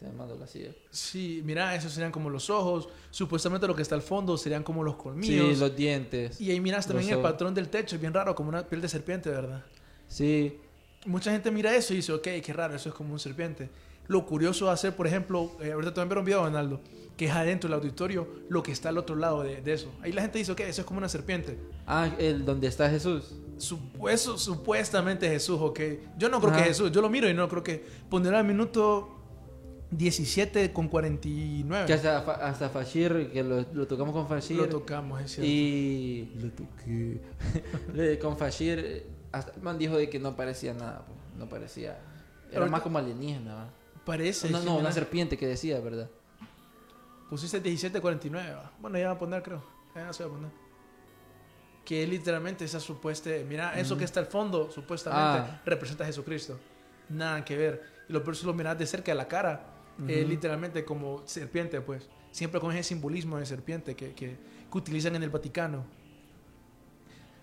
[0.00, 0.70] Te mando la silla.
[0.90, 2.88] Sí, mira, esos serían como los ojos.
[3.10, 5.58] Supuestamente lo que está al fondo serían como los Sí, colmillos.
[5.60, 6.40] los dientes.
[6.40, 8.88] Y ahí miras también el patrón del techo, es bien raro, como una piel de
[8.88, 9.64] serpiente, ¿verdad?
[10.08, 10.58] Sí,
[11.06, 13.68] Mucha gente mira eso y dice, ok, qué raro, eso es como un serpiente.
[14.08, 16.80] Lo curioso de hacer, por ejemplo, eh, ahorita a enviar un video, Donaldo,
[17.16, 19.92] que es adentro del auditorio, lo que está al otro lado de, de eso.
[20.02, 21.58] Ahí la gente dice, ok, eso es como una serpiente.
[21.86, 23.34] ah, el donde está Jesús.
[24.10, 25.80] Eso supuestamente Jesús, ok.
[26.18, 26.62] Yo no creo Ajá.
[26.62, 29.10] que Jesús, yo lo miro y no creo que pondrá el minuto
[29.90, 31.86] 17 con 49.
[31.86, 34.56] Que hasta, hasta Fashir, que lo, lo tocamos con Fashir.
[34.56, 35.50] Lo tocamos, es cierto.
[35.50, 37.20] y lo toqué.
[37.94, 41.98] Le- con Fashir, hasta el man dijo de que no parecía nada, pues, no parecía.
[42.50, 43.70] Era más como alienígena, ¿va?
[44.04, 44.50] Parece.
[44.50, 46.10] No, no, una serpiente que decía, ¿verdad?
[47.30, 48.54] Pusiste 1749.
[48.54, 48.72] va.
[48.80, 49.62] Bueno, ya va a poner, creo.
[49.94, 50.50] Ya se va a poner.
[51.84, 53.30] Que literalmente esa supuesta.
[53.48, 55.60] Mira, eso que está al fondo, supuestamente, Ah.
[55.66, 56.58] representa a Jesucristo.
[57.10, 57.82] Nada que ver.
[58.08, 59.66] Y lo peor si lo miras de cerca de la cara.
[60.08, 60.28] Es Ujú.
[60.30, 62.08] literalmente como serpiente, pues.
[62.30, 64.36] Siempre con ese simbolismo de serpiente que, que,
[64.70, 65.84] que utilizan en el Vaticano.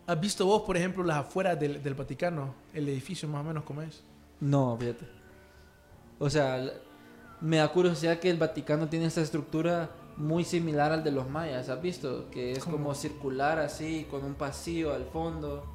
[0.07, 2.55] ¿Has visto vos, por ejemplo, las afueras del, del Vaticano?
[2.73, 4.01] El edificio más o menos como es.
[4.39, 5.05] No, fíjate.
[6.19, 6.71] O sea,
[7.39, 9.89] me da curiosidad que el Vaticano tiene esta estructura
[10.21, 12.29] muy similar al de los mayas, ¿has visto?
[12.29, 12.77] Que es ¿Cómo?
[12.77, 15.65] como circular así, con un pasillo al fondo.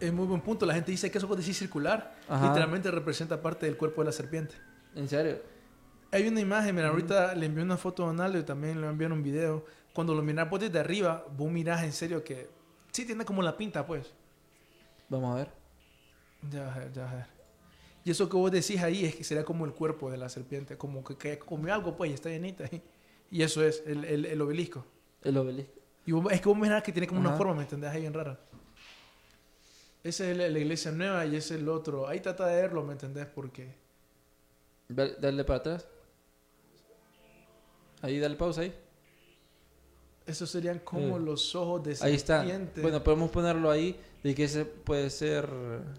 [0.00, 0.64] Es muy buen punto.
[0.66, 2.14] La gente dice que eso puede decir circular.
[2.28, 2.48] Ajá.
[2.48, 4.54] Literalmente representa parte del cuerpo de la serpiente.
[4.94, 5.40] ¿En serio?
[6.12, 9.18] Hay una imagen, mira, ahorita le envié una foto a Donaldo y también le enviaron
[9.18, 12.48] un video cuando lo miras vos desde arriba, vos mirás en serio que
[12.92, 14.12] sí tiene como la pinta, pues.
[15.08, 15.48] Vamos a ver.
[16.50, 17.02] Ya, vas a ver, ya.
[17.04, 17.26] vas a ver.
[18.04, 20.76] Y eso que vos decís ahí es que sería como el cuerpo de la serpiente,
[20.76, 22.64] como que, que comió algo, pues, y está llenita.
[23.30, 24.84] Y eso es el, el, el obelisco.
[25.22, 25.72] El obelisco.
[26.06, 27.38] Y vos- es que vos mirás que tiene como una Ajá.
[27.38, 27.90] forma, ¿me entendés?
[27.90, 28.38] Ahí bien rara.
[30.02, 32.06] Esa es la, la iglesia nueva y ese es el otro.
[32.06, 33.26] Ahí trata de verlo, ¿me entendés?
[33.26, 33.74] Porque...
[34.88, 35.88] Dale, para atrás.
[38.02, 38.74] Ahí, dale pausa ahí.
[40.26, 41.20] Esos serían como Eh.
[41.20, 42.44] los ojos de Ahí está.
[42.80, 45.48] Bueno, podemos ponerlo ahí de que ese puede ser...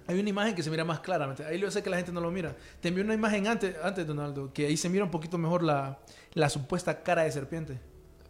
[0.07, 1.43] Hay una imagen que se mira más claramente.
[1.45, 2.55] Ahí yo sé que la gente no lo mira.
[2.79, 5.99] Te envié una imagen antes, antes Donaldo, que ahí se mira un poquito mejor la,
[6.35, 7.79] la supuesta cara de serpiente.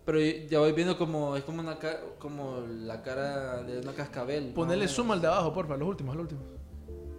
[0.05, 1.35] Pero ya voy viendo como...
[1.35, 1.77] Es como, una
[2.19, 4.53] como la cara de una cascabel.
[4.55, 4.91] menos.
[4.91, 6.45] zoom al de abajo, porfa, los últimos, los últimos.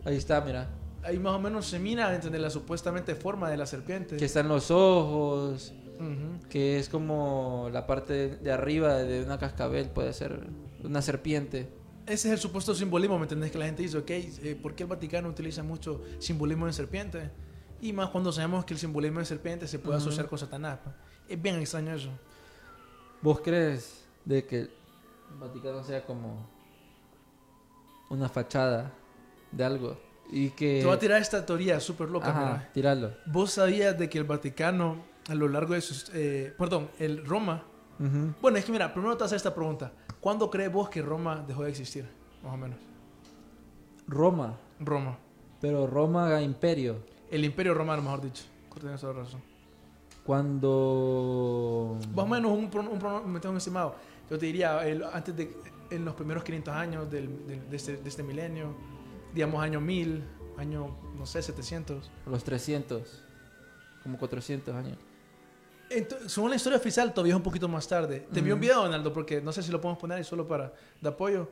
[0.04, 0.70] Ahí está, mira.
[1.02, 2.40] Ahí más o menos se mira, ¿entendés?
[2.40, 4.16] La supuestamente forma de la serpiente.
[4.16, 5.74] Que están los ojos,
[6.48, 10.46] que es como la parte de arriba de una cascabel, puede ser
[10.82, 11.68] una serpiente.
[12.06, 13.50] Ese es el supuesto simbolismo, ¿me entendés?
[13.50, 17.30] Que la gente dice, ok, eh, ¿por qué el Vaticano utiliza mucho simbolismo de serpiente?
[17.80, 20.78] Y más cuando sabemos que el simbolismo de serpiente se puede asociar con Satanás.
[20.82, 20.94] pues.
[21.28, 22.10] Es bien extraño eso.
[23.22, 24.70] ¿Vos crees de que el
[25.38, 26.48] Vaticano sea como
[28.10, 28.92] una fachada
[29.50, 30.00] de algo?
[30.30, 30.80] Y que...
[30.80, 33.18] Te voy a tirar esta teoría súper loca, Ajá, mira.
[33.26, 36.10] ¿Vos sabías de que el Vaticano, a lo largo de sus...
[36.14, 37.64] eh, perdón, el Roma...
[38.42, 39.90] Bueno, es que mira, primero te hacer esta pregunta.
[40.20, 42.06] ¿Cuándo crees vos que Roma dejó de existir?
[42.42, 42.78] Más o menos.
[44.06, 45.18] Roma, Roma.
[45.60, 47.15] pero Roma imperio.
[47.30, 48.44] El Imperio Romano, mejor dicho.
[48.78, 49.40] Toda la razón.
[50.76, 51.98] Cuando...
[52.14, 53.94] Más o menos un, prono- un, prono- me tengo estimado.
[54.30, 55.56] Yo te diría, el- antes de...
[55.90, 58.74] En los primeros 500 años del- del- de, este, de este milenio,
[59.32, 60.24] digamos año 1000,
[60.58, 62.10] año, no sé, 700.
[62.26, 63.22] Los 300.
[64.02, 64.98] Como 400 años.
[65.88, 68.26] Ento- según la historia oficial, todavía es un poquito más tarde.
[68.32, 70.72] Te envío un video, Donaldo, porque no sé si lo podemos poner ahí solo para
[71.00, 71.48] de apoyo.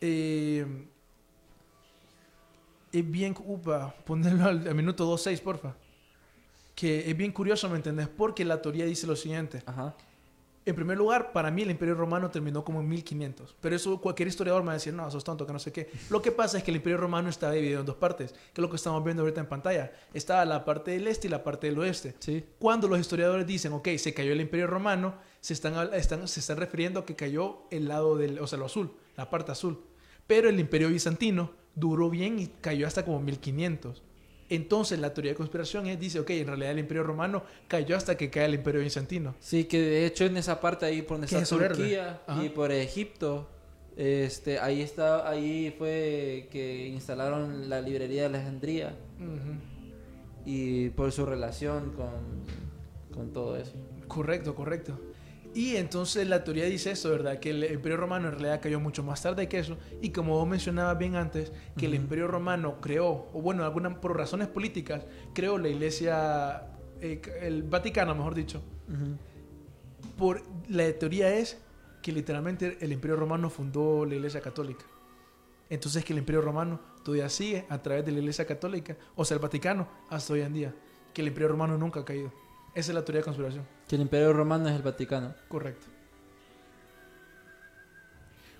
[0.00, 0.88] Eh,
[2.92, 5.74] es bien, upa, ponerlo al, al minuto 2.6, porfa.
[6.74, 8.08] Que es bien curioso, ¿me entendés?
[8.08, 9.62] Porque la teoría dice lo siguiente.
[9.66, 9.94] Ajá.
[10.64, 13.56] En primer lugar, para mí el Imperio Romano terminó como en 1500.
[13.58, 15.90] Pero eso cualquier historiador me va a decir, no, sos tonto, que no sé qué.
[16.10, 18.58] Lo que pasa es que el Imperio Romano estaba dividido en dos partes, que es
[18.58, 19.92] lo que estamos viendo ahorita en pantalla.
[20.12, 22.14] Estaba la parte del este y la parte del oeste.
[22.18, 22.44] Sí.
[22.58, 26.58] Cuando los historiadores dicen, ok, se cayó el Imperio Romano, se están, están- se están
[26.58, 29.80] refiriendo a que cayó el lado del, o sea, lo azul, la parte azul.
[30.26, 34.02] Pero el Imperio Bizantino duró bien y cayó hasta como 1500.
[34.50, 38.16] Entonces la teoría de conspiración es, dice, ok, en realidad el Imperio Romano cayó hasta
[38.16, 39.34] que cae el Imperio Bizantino.
[39.40, 41.72] Sí, que de hecho en esa parte ahí por donde ¿Qué está es?
[41.72, 43.48] Turquía y por Egipto,
[43.96, 48.96] este, ahí está, ahí fue que instalaron la librería de Alejandría
[50.46, 52.08] y por su relación con,
[53.12, 53.74] con todo eso.
[54.06, 54.98] Correcto, correcto.
[55.54, 57.40] Y entonces la teoría dice eso, ¿verdad?
[57.40, 59.76] Que el Imperio Romano en realidad cayó mucho más tarde que eso.
[60.00, 61.94] Y como vos mencionabas bien antes, que el.
[61.94, 66.68] Imperio Romano creó, o bueno, alguna, por razones políticas, creó la iglesia,
[67.00, 68.62] eh, el Vaticano, mejor dicho.
[70.16, 71.58] Por, la teoría es
[72.02, 74.84] que literalmente el Imperio Romano fundó la iglesia católica.
[75.70, 79.34] Entonces que el Imperio Romano todavía sigue a través de la iglesia católica, o sea,
[79.34, 80.74] el Vaticano, hasta hoy en día.
[81.12, 82.32] Que el Imperio Romano nunca ha caído.
[82.74, 83.64] Esa es la teoría de conspiración.
[83.88, 85.34] Que el Imperio Romano es el Vaticano.
[85.48, 85.86] Correcto.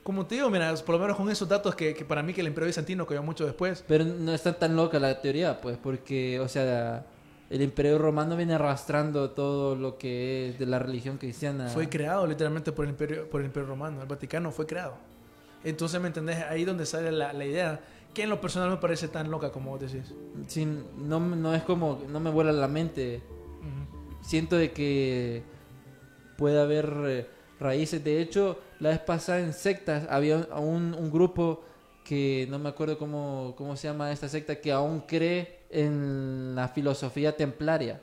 [0.03, 2.41] Como te digo, mira, por lo menos con esos datos que, que para mí que
[2.41, 3.85] el Imperio Bizantino cayó mucho después.
[3.87, 7.05] Pero no está tan loca la teoría, pues, porque, o sea,
[7.51, 11.69] el Imperio Romano viene arrastrando todo lo que es de la religión cristiana.
[11.69, 14.01] Fue creado literalmente por el Imperio, por el Imperio Romano.
[14.01, 14.95] El Vaticano fue creado.
[15.63, 16.39] Entonces, ¿me entendés?
[16.49, 17.81] Ahí donde sale la, la idea,
[18.15, 20.15] que en lo personal me parece tan loca como vos decís.
[20.47, 20.67] Sí,
[20.97, 23.23] no, no es como, no me vuela la mente.
[24.29, 25.43] Siento de que
[26.37, 27.27] puede haber eh,
[27.59, 28.05] raíces.
[28.05, 31.65] De hecho, la vez pasada en sectas había un, un grupo
[32.05, 36.69] que no me acuerdo cómo, cómo se llama esta secta, que aún cree en la
[36.69, 38.03] filosofía templaria.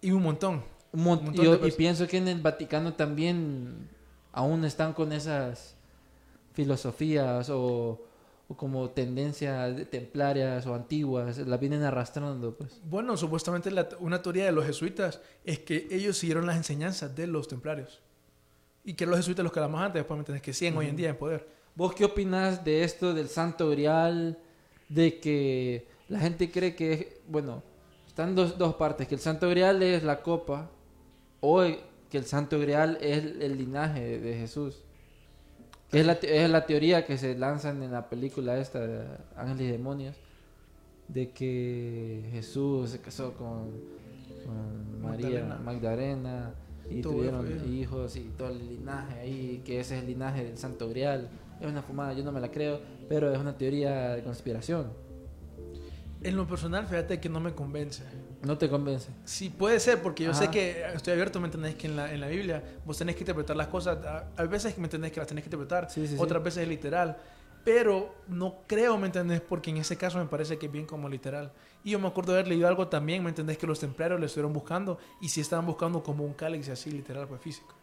[0.00, 0.62] Y un montón.
[0.92, 3.88] Un mon- Un montón yo- y pienso que en el Vaticano también
[4.32, 5.74] aún están con esas
[6.54, 8.00] filosofías o,
[8.48, 12.80] o como tendencias de- templarias o antiguas, las vienen arrastrando, pues.
[12.84, 17.26] Bueno, supuestamente la- una teoría de los jesuitas es que ellos siguieron las enseñanzas de
[17.26, 18.00] los templarios.
[18.84, 20.94] Y que los jesuitas los que hablamos antes, después me entendés, que siguen hoy en
[20.96, 21.48] día en poder.
[21.74, 24.38] ¿Vos qué opinas de esto del Santo Grial?
[24.88, 27.64] De que la gente cree que, es- bueno,
[28.06, 30.70] están dos, dos partes, que el Santo Grial es la copa
[31.40, 31.64] o
[32.08, 34.84] que el Santo Grial es el, linaje de Jesús.
[35.92, 39.04] Es la, es la teoría que se lanzan en la película esta de
[39.36, 40.16] Ángeles y Demonios,
[41.08, 43.70] de que Jesús se casó con,
[44.44, 45.58] con María Magdalena.
[45.64, 46.54] Magdalena
[46.90, 47.66] y tuvieron hijos.
[47.68, 51.28] hijos y todo el linaje ahí, que ese es el linaje del Santo Grial.
[51.60, 54.92] Es una fumada, yo no me la creo, pero es una teoría de conspiración.
[56.22, 58.02] En lo personal, fíjate que no me convence.
[58.46, 59.08] No te convence.
[59.24, 61.74] Sí, puede ser, porque yo sé que estoy abierto, ¿me entendés?
[61.74, 63.98] Que en la, en la Biblia vos tenés que interpretar las cosas.
[64.06, 66.22] a- Hay veces me entendés que las tenés que interpretar, Sí, sí, sí.
[66.22, 67.16] otras veces es literal.
[67.64, 69.40] Pero no creo, ¿me entendés?
[69.40, 71.50] Porque en ese caso me parece que es bien como literal.
[71.82, 73.58] Y yo me acuerdo haber leído algo también, ¿me entendés?
[73.58, 77.26] Que los templarios lo estuvieron buscando y sí estaban buscando como un cáliz así, literal,
[77.26, 77.74] pues físico.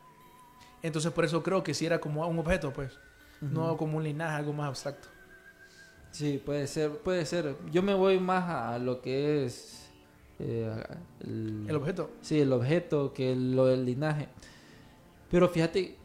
[0.82, 2.98] Entonces por eso creo que sí era como un objeto, pues.
[3.42, 5.10] No como un linaje, algo más abstracto.
[6.12, 7.56] Sí, puede ser, puede ser.
[7.72, 9.83] Yo me voy más a lo que es
[10.40, 12.10] eh, a- el, El objeto.
[12.22, 14.28] Sí, el objeto que lo del linaje.
[15.30, 15.96] Pero fíjate,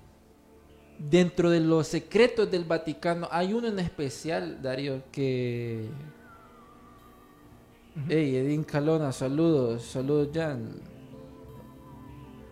[0.98, 5.88] dentro de los secretos del Vaticano hay uno en especial, Darío, que...
[8.08, 10.70] Hey, Edín Calona, saludos, saludos, Jan.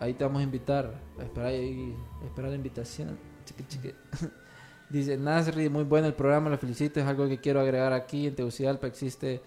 [0.00, 0.92] Ahí te vamos a invitar.
[1.20, 3.16] Espera ahí, espera la invitación.
[3.44, 3.94] Chique, chique.
[4.90, 7.00] Dice Nasri, muy bueno el programa, lo felicito.
[7.00, 8.26] Es algo que quiero agregar aquí.
[8.26, 9.40] En Tegucigalpa existe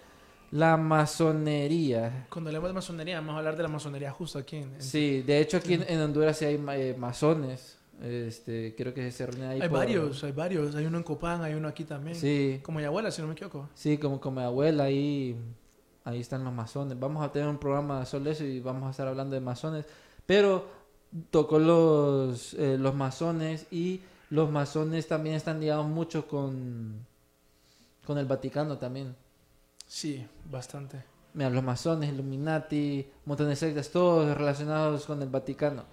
[0.51, 2.27] la masonería.
[2.29, 4.57] Cuando hablamos de masonería, vamos a hablar de la masonería justo aquí.
[4.57, 7.77] En, en- Sí, de hecho aquí en, en Honduras sí hay ma- eh, masones.
[8.01, 9.61] Este, creo que se reúnen ahí.
[9.61, 10.73] Hay por- varios, hay varios.
[10.75, 12.15] Hay uno en Copán, hay uno aquí también.
[12.15, 13.69] Sí, Como mi abuela, si no me equivoco.
[13.73, 15.35] sí, como con mi abuela ahí,
[16.05, 16.97] ahí están los masones.
[16.99, 19.85] Vamos a tener un programa solo eso y vamos a estar hablando de masones.
[20.25, 20.65] Pero
[21.29, 27.05] tocó los, eh, los masones y los masones también están ligados mucho con,
[28.05, 29.15] con el Vaticano también.
[29.89, 31.03] Sí, bastante.
[31.33, 35.83] Mira, los masones, Illuminati, un de sectas, todos relacionados con el Vaticano.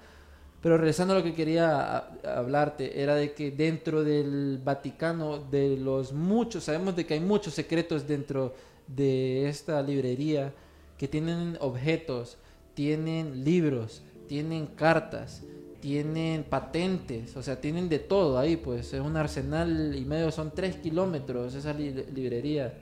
[0.63, 6.13] Pero regresando a lo que quería hablarte, era de que dentro del Vaticano, de los
[6.13, 8.55] muchos, sabemos de que hay muchos secretos dentro
[8.87, 10.53] de esta librería
[10.99, 12.37] que tienen objetos,
[12.75, 15.43] tienen libros, tienen cartas,
[15.81, 20.51] tienen patentes, o sea, tienen de todo ahí, pues es un arsenal y medio, son
[20.53, 22.75] tres kilómetros esa li- librería.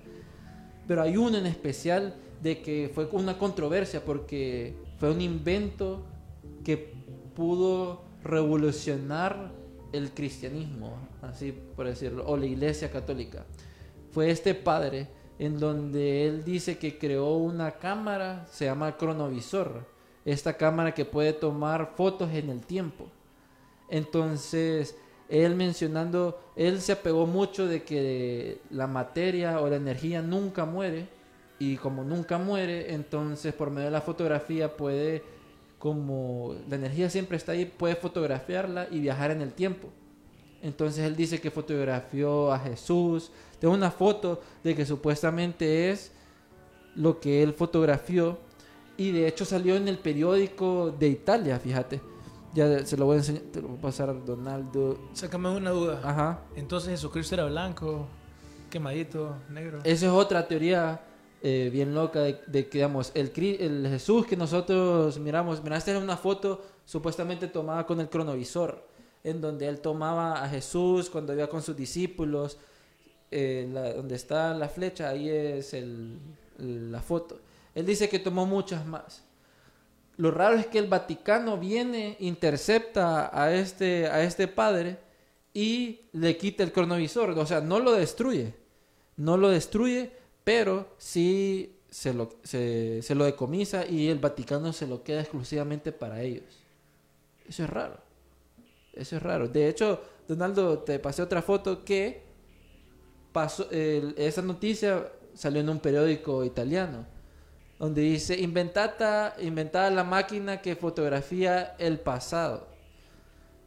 [0.87, 6.03] Pero hay uno en especial de que fue una controversia porque fue un invento
[6.63, 6.95] que
[7.35, 9.53] pudo revolucionar
[9.93, 13.45] el cristianismo, así por decirlo, o la iglesia católica.
[14.11, 15.09] Fue este padre
[15.39, 19.87] en donde él dice que creó una cámara, se llama cronovisor,
[20.25, 23.07] esta cámara que puede tomar fotos en el tiempo.
[23.89, 24.97] Entonces,
[25.29, 31.09] él mencionando, él se apegó mucho de que la materia o la energía nunca muere
[31.59, 35.23] y como nunca muere, entonces por medio de la fotografía puede,
[35.79, 39.89] como la energía siempre está ahí, puede fotografiarla y viajar en el tiempo.
[40.63, 43.31] Entonces él dice que fotografió a Jesús.
[43.61, 46.11] Tengo una foto de que supuestamente es
[46.97, 48.39] lo que él fotografió
[48.97, 52.14] y de hecho salió en el periódico de Italia, fíjate.
[52.55, 54.99] Ya se lo voy a enseñar, te lo voy a pasar a Donaldo.
[55.13, 56.01] Sácame una duda.
[56.05, 56.41] Ajá.
[56.55, 58.07] Entonces Jesucristo era blanco,
[58.71, 59.81] quemadito, negro.
[59.85, 61.01] Esa es otra teoría
[61.43, 65.97] eh, bien loca de, de que, digamos, el, el Jesús que nosotros miramos, mira, esta
[65.97, 68.87] es una foto supuestamente tomada con el cronovisor,
[69.25, 72.59] en donde él tomaba a Jesús cuando iba con sus discípulos,
[73.31, 76.19] eh, la- donde está la flecha, ahí es el-
[76.59, 77.41] la foto.
[77.75, 79.25] Él dice que tomó muchas más.
[80.17, 84.99] Lo raro es que el Vaticano viene, intercepta a este, a este padre
[85.53, 88.55] y le quita el cronovisor, o sea, no lo destruye
[89.17, 90.11] no lo destruye,
[90.43, 96.23] pero sí se lo, se, lo decomisa y el Vaticano se lo queda exclusivamente para
[96.23, 96.45] ellos.
[97.49, 97.99] Eso es raro.
[98.93, 99.49] Eso es raro.
[99.49, 102.23] De hecho, Donaldo, te pasé otra foto que
[103.33, 107.07] pasó, esa noticia salió en un periódico italiano,
[107.85, 112.67] donde dice, inventada, inventada la máquina que fotografía el pasado.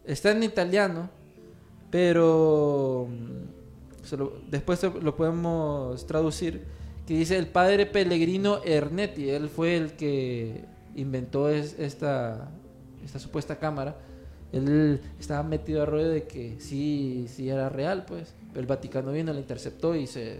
[0.06, 1.10] Está en italiano,
[1.92, 6.64] pero mm, después lo podemos traducir,
[7.06, 10.66] que dice el padre Pellegrino Ernetti, él fue el que
[10.96, 12.50] inventó es- esta,
[13.06, 13.96] esta supuesta cámara.
[14.52, 18.34] Él estaba metido a rollo de que sí, sí era real, pues.
[18.56, 20.40] El Vaticano vino, la interceptó y se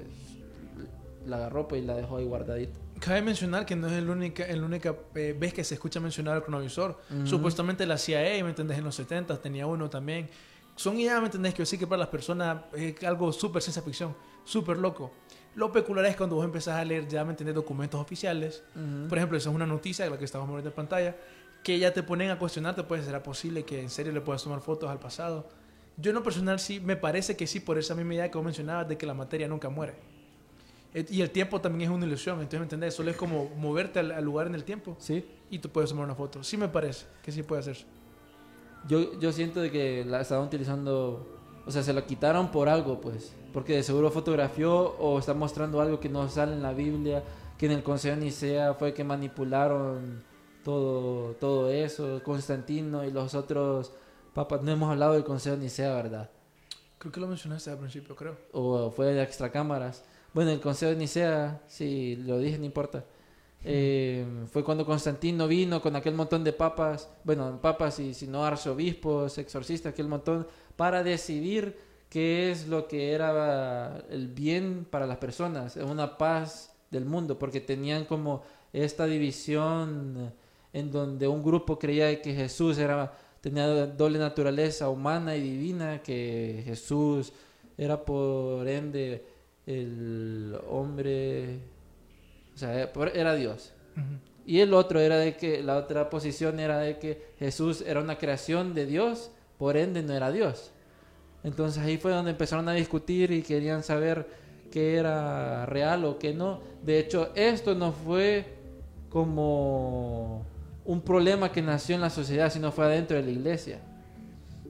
[1.28, 2.80] la agarró pues, y la dejó ahí guardadita.
[3.00, 6.38] Cabe mencionar que no es el única, el única eh, vez que se escucha mencionar
[6.38, 7.00] el cronovisor.
[7.26, 8.78] Supuestamente la CIA, ¿me entendés?
[8.78, 10.30] En los 70 tenía uno también.
[10.76, 11.54] Son ideas, ¿me entendés?
[11.54, 15.12] Que yo que para las personas es algo súper ciencia ficción, súper loco.
[15.56, 17.56] Lo peculiar es cuando vos empezás a leer ya, ¿me entendés?
[17.56, 18.64] Documentos oficiales.
[19.10, 21.16] Por ejemplo, esa es una noticia, la que estamos viendo en pantalla,
[21.64, 24.62] que ya te ponen a cuestionarte, pues, ¿será posible que en serio le puedas tomar
[24.62, 25.50] fotos al pasado?
[25.98, 28.46] Yo en lo personal sí, me parece que sí, por esa misma idea que vos
[28.46, 29.96] mencionabas de que la materia nunca muere.
[30.94, 32.94] Y el tiempo también es una ilusión, entonces, ¿me entendés?
[32.96, 35.24] Solo es como moverte al, al lugar en el tiempo Sí.
[35.50, 36.44] y tú puedes tomar una foto.
[36.44, 37.86] Sí me parece que sí puede hacerse.
[38.88, 41.28] yo, yo siento de que la estaban utilizando,
[41.66, 45.82] o sea, se la quitaron por algo, pues, porque de seguro fotografió o está mostrando
[45.82, 47.24] algo que no sale en la Biblia,
[47.58, 50.24] que en el Consejo de Nicea fue que manipularon
[50.64, 53.92] todo, todo eso, Constantino y los otros
[54.34, 54.62] papas.
[54.64, 56.30] No hemos hablado del Consejo de Nicea, ¿verdad?
[56.98, 58.36] Creo que lo mencionaste al principio, creo.
[58.54, 60.04] o fue de extracámaras.
[60.34, 63.04] Bueno, el Consejo de Nicea, si lo dije, no importa.
[63.64, 68.46] Eh, fue cuando Constantino vino con aquel montón de papas, bueno, papas y si no
[68.46, 71.78] arzobispos, exorcistas, aquel montón, para decidir
[72.10, 77.60] qué es lo que era el bien para las personas, una paz del mundo, porque
[77.60, 80.32] tenían como esta división
[80.72, 83.12] en donde un grupo creía que Jesús era
[83.42, 87.32] tenía doble naturaleza humana y divina, que Jesús
[87.78, 89.26] era por ende
[89.68, 91.60] el hombre,
[92.56, 93.74] o sea, por- era Dios.
[94.46, 98.18] Y el otro era de que, la otra posición era de que Jesús era una
[98.18, 100.72] creación de Dios, por ende no era Dios.
[101.44, 104.26] Entonces ahí fue donde empezaron a discutir y querían saber
[104.72, 106.62] qué era real o qué no.
[106.84, 108.46] De hecho, esto no fue
[109.10, 110.46] como
[110.86, 113.80] un problema que nació en la sociedad, sino fue adentro de la iglesia.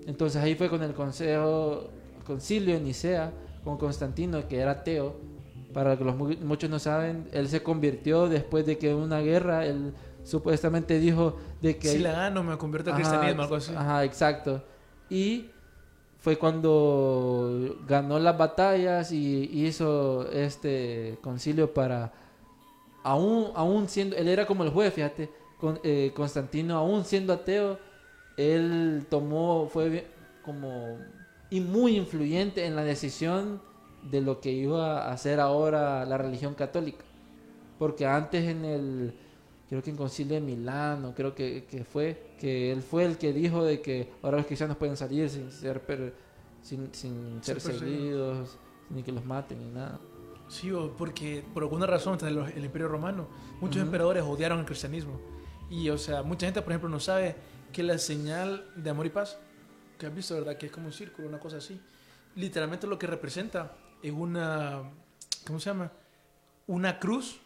[0.08, 1.90] Entonces ahí fue con el consejo,
[2.26, 3.32] concilio de Nicea,
[3.68, 5.14] con Constantino, que era ateo.
[5.74, 9.66] Para que los mu- muchos no saben, él se convirtió después de que una guerra,
[9.66, 9.94] él
[10.24, 11.90] supuestamente dijo de que...
[11.90, 13.74] Si la gano, me convierto Ajá, cristianismo, algo así.
[13.76, 14.64] Ajá, exacto.
[15.10, 15.50] Y
[16.18, 22.14] fue cuando ganó las batallas y hizo este concilio para,
[23.04, 27.78] aún, aún siendo, él era como el juez, fíjate, con, eh, Constantino, aún siendo ateo,
[28.38, 30.08] él tomó, fue
[30.42, 31.00] como
[31.50, 33.62] y muy influyente en la decisión
[34.10, 37.04] de lo que iba a hacer ahora la religión católica.
[37.80, 39.14] Porque antes en el,
[39.70, 43.34] creo que en Concilio de Milano, creo que, que fue, que él fue el que
[43.34, 46.14] dijo de que ahora los cristianos pueden salir sin ser, per-
[46.62, 47.90] sin, sin ser Ser perseguidos.
[47.98, 48.58] seguidos,
[48.90, 50.00] ni que los maten, ni nada.
[50.50, 53.28] Sí, porque por alguna razón entre los- el Imperio Romano,
[53.60, 53.86] muchos Ujú.
[53.88, 55.20] emperadores odiaron el cristianismo.
[55.70, 57.36] Y, o sea, mucha gente, por ejemplo, no sabe
[57.74, 59.38] que la señal de amor y paz,
[59.98, 60.58] que has visto, ¿verdad?
[60.58, 61.80] Que es como un círculo, una cosa así.
[62.36, 64.84] Literalmente lo que representa es una,
[65.46, 65.92] ¿cómo se llama?
[66.68, 67.40] Una cruz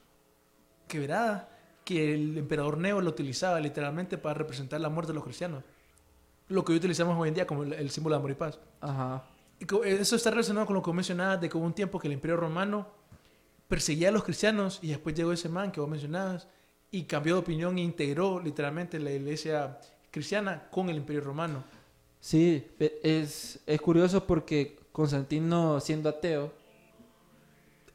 [0.88, 1.49] quebrada
[1.86, 5.64] que el emperador Neo lo utilizaba literalmente para representar la muerte de los cristianos.
[6.49, 8.60] Lo que hoy utilizamos hoy en día como el, el símbolo de amor y paz.
[8.82, 9.24] Ajá.
[9.60, 12.14] Y Eso está relacionado con lo que mencionabas de que hubo un tiempo que el
[12.14, 12.88] Imperio Romano
[13.68, 16.47] perseguía a los cristianos y después llegó ese man que vos mencionabas
[16.89, 19.80] y cambió de opinión e integró literalmente la iglesia
[20.12, 21.64] cristiana con el Imperio Romano.
[22.22, 22.63] Sí,
[23.03, 26.51] es, es curioso porque Constantino, siendo ateo,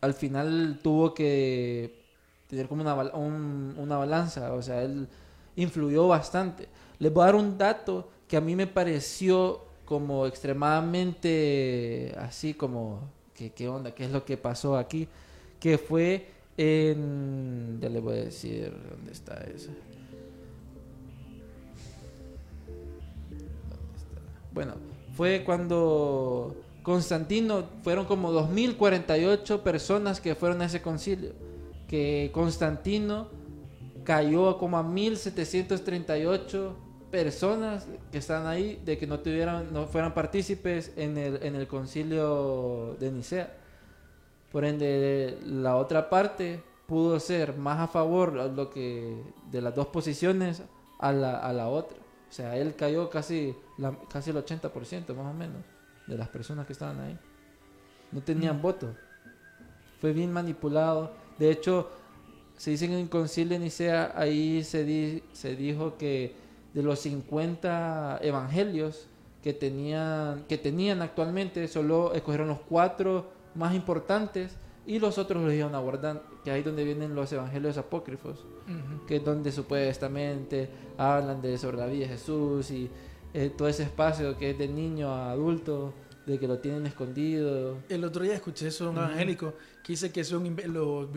[0.01, 2.05] al final tuvo que
[2.49, 5.09] tener como una, un- una balanza, o sea, él
[5.57, 6.69] influyó bastante.
[6.99, 13.01] Les voy a dar un dato que a mí me pareció como extremadamente así como,
[13.35, 13.95] ¿qué, qué onda?
[13.95, 15.09] ¿Qué es lo que pasó aquí?
[15.61, 17.79] Que fue en...
[17.81, 19.71] Ya les voy a decir dónde está eso.
[24.57, 24.73] Bueno,
[25.15, 31.33] fue cuando Constantino, fueron como 2048 personas que fueron a ese concilio,
[31.87, 33.29] que Constantino
[34.03, 36.75] cayó como a 1738
[37.11, 41.67] personas que están ahí de que no tuvieran no fueran partícipes en el en el
[41.67, 43.53] concilio de Nicea.
[44.51, 50.63] Por ende la otra parte pudo ser más a favor de las dos posiciones
[50.99, 52.06] a la, a la otra.
[52.29, 55.63] O sea, él cayó casi la- casi el 80% más o menos
[56.07, 57.19] de las personas que estaban ahí.
[58.13, 58.95] No tenían voto.
[60.01, 61.13] Fue bien manipulado.
[61.39, 61.91] De hecho,
[62.57, 66.35] se dice en el concilio de Nicea, ahí se, di- se dijo que
[66.75, 69.07] de los 50 evangelios
[69.43, 74.57] que tenían, que tenían actualmente, solo escogieron los cuatro más importantes
[74.87, 78.45] y los otros los iban a guardar, que ahí donde vienen los evangelios apócrifos,
[79.07, 80.69] que es donde supuestamente
[80.99, 82.91] hablan de sobre la vida de Jesús y
[83.35, 85.93] eh, todo ese espacio que es de niño a adulto,
[86.27, 87.79] de que lo tienen escondido.
[87.89, 91.09] El otro día escuché eso de un evangélico que dice que son lo-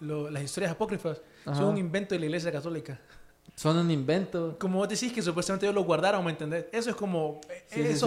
[0.00, 1.56] lo- las historias apócrifas Ajá.
[1.56, 3.00] son un invento de la iglesia católica.
[3.54, 4.56] Son un invento.
[4.58, 6.66] Como vos decís que supuestamente ellos lo guardaron, ¿me entendés?
[6.70, 7.98] Eso es como, Sí, es sí, sí.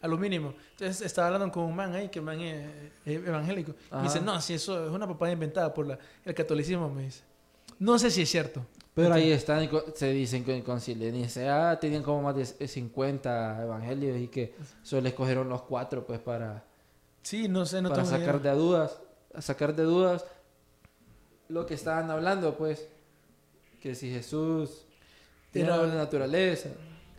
[0.00, 0.54] A lo mínimo.
[0.72, 2.66] Entonces estaba hablando con un man ahí, que man es,
[3.04, 3.72] es evangélico.
[3.72, 4.02] Y Ajá.
[4.02, 7.22] dice, no, si eso es una papada inventada por la- el catolicismo, me dice.
[7.78, 8.64] No sé si es cierto.
[8.94, 13.62] Pero ahí están, se dicen que en concilio de Nicea tenían como más de 50
[13.62, 16.64] evangelios y que solo escogieron los cuatro pues para,
[17.20, 18.52] Sí, no sé, no para sacar idea.
[18.54, 18.98] de dudas,
[19.34, 20.24] a sacar de dudas
[21.48, 22.88] lo que estaban hablando pues,
[23.80, 24.86] que si Jesús
[25.50, 26.70] tiene la naturaleza.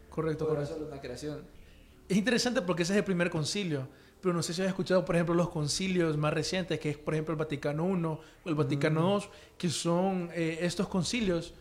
[0.10, 0.74] Correcto, correcto.
[0.74, 1.44] solo una creación.
[2.10, 3.88] Es interesante porque ese es el primer concilio.
[4.22, 7.14] Pero no sé si has escuchado, por ejemplo, los concilios más recientes, que es, por
[7.14, 9.26] ejemplo, el Vaticano I o el Vaticano II,
[9.58, 11.54] que son eh, estos concilios,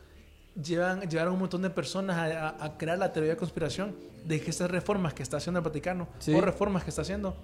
[0.60, 3.94] llevan, llevaron un montón de personas a, a- a crear la teoría de conspiración
[4.24, 6.32] de que estas reformas que está haciendo el Vaticano, Sí.
[6.32, 7.36] o reformas que está haciendo,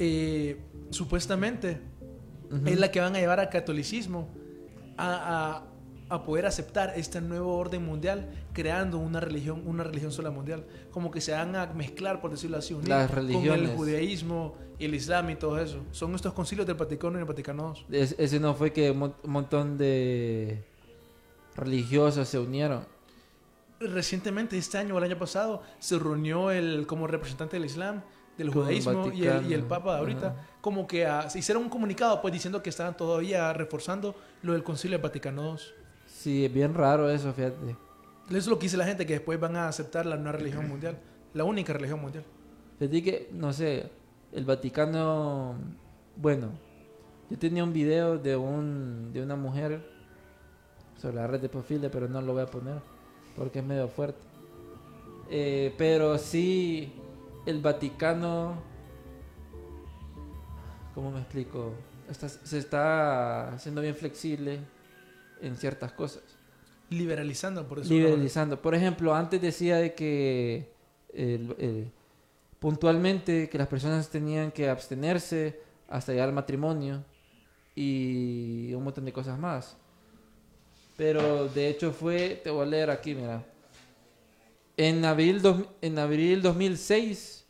[0.00, 0.58] eh,
[0.90, 1.80] supuestamente
[2.50, 2.66] Ujú.
[2.66, 4.28] es la que van a llevar al catolicismo
[4.98, 5.62] a,
[6.14, 11.10] a- poder aceptar este nuevo orden mundial creando una religión una religión sola mundial como
[11.10, 13.70] que se van a mezclar por decirlo así unir Las con religiones.
[13.70, 17.24] el judaísmo y el islam y todo eso son estos concilios del Vaticano y el
[17.26, 20.64] Vaticano II Es- ese no fue que un mon- un montón de
[21.56, 22.84] religiosos se unieron.
[23.80, 28.02] recientemente este año o el año pasado se reunió el como representante del islam
[28.38, 30.46] del Con el judaísmo y el, y el papa de ahorita Ajá.
[30.60, 34.62] como que ah, se hicieron un comunicado pues diciendo que estaban todavía reforzando lo del
[34.62, 35.81] concilio del Vaticano II
[36.22, 37.56] Sí, es bien raro eso, fíjate.
[38.28, 40.68] Eso es lo que dice la gente, que después van a aceptar la nueva religión
[40.68, 40.96] mundial.
[41.34, 42.22] La única religión mundial.
[42.78, 43.90] Fíjate que, no sé,
[44.30, 45.56] el Vaticano,
[46.14, 46.50] bueno,
[47.28, 49.84] yo tenía un video de un de una mujer
[50.96, 52.76] sobre la red de pedofilia, pero no lo voy a poner
[53.36, 54.20] porque es medio fuerte.
[55.28, 56.92] Eh, pero sí,
[57.46, 58.62] el Vaticano,
[60.94, 61.72] ¿cómo me explico?
[62.08, 64.60] Está- se está haciendo bien flexible
[65.42, 66.22] en ciertas cosas.
[66.90, 67.92] Liberalizando, por eso.
[67.92, 68.60] Liberalizando.
[68.60, 70.70] Por ejemplo, antes decía de que
[71.12, 71.90] el- el-
[72.58, 77.04] puntualmente que las personas tenían que abstenerse hasta llegar al matrimonio
[77.74, 79.76] y un montón de cosas más.
[80.96, 83.44] Pero de hecho fue, te voy a leer aquí, mira.
[84.76, 87.41] En abril, dos- en abril 2006,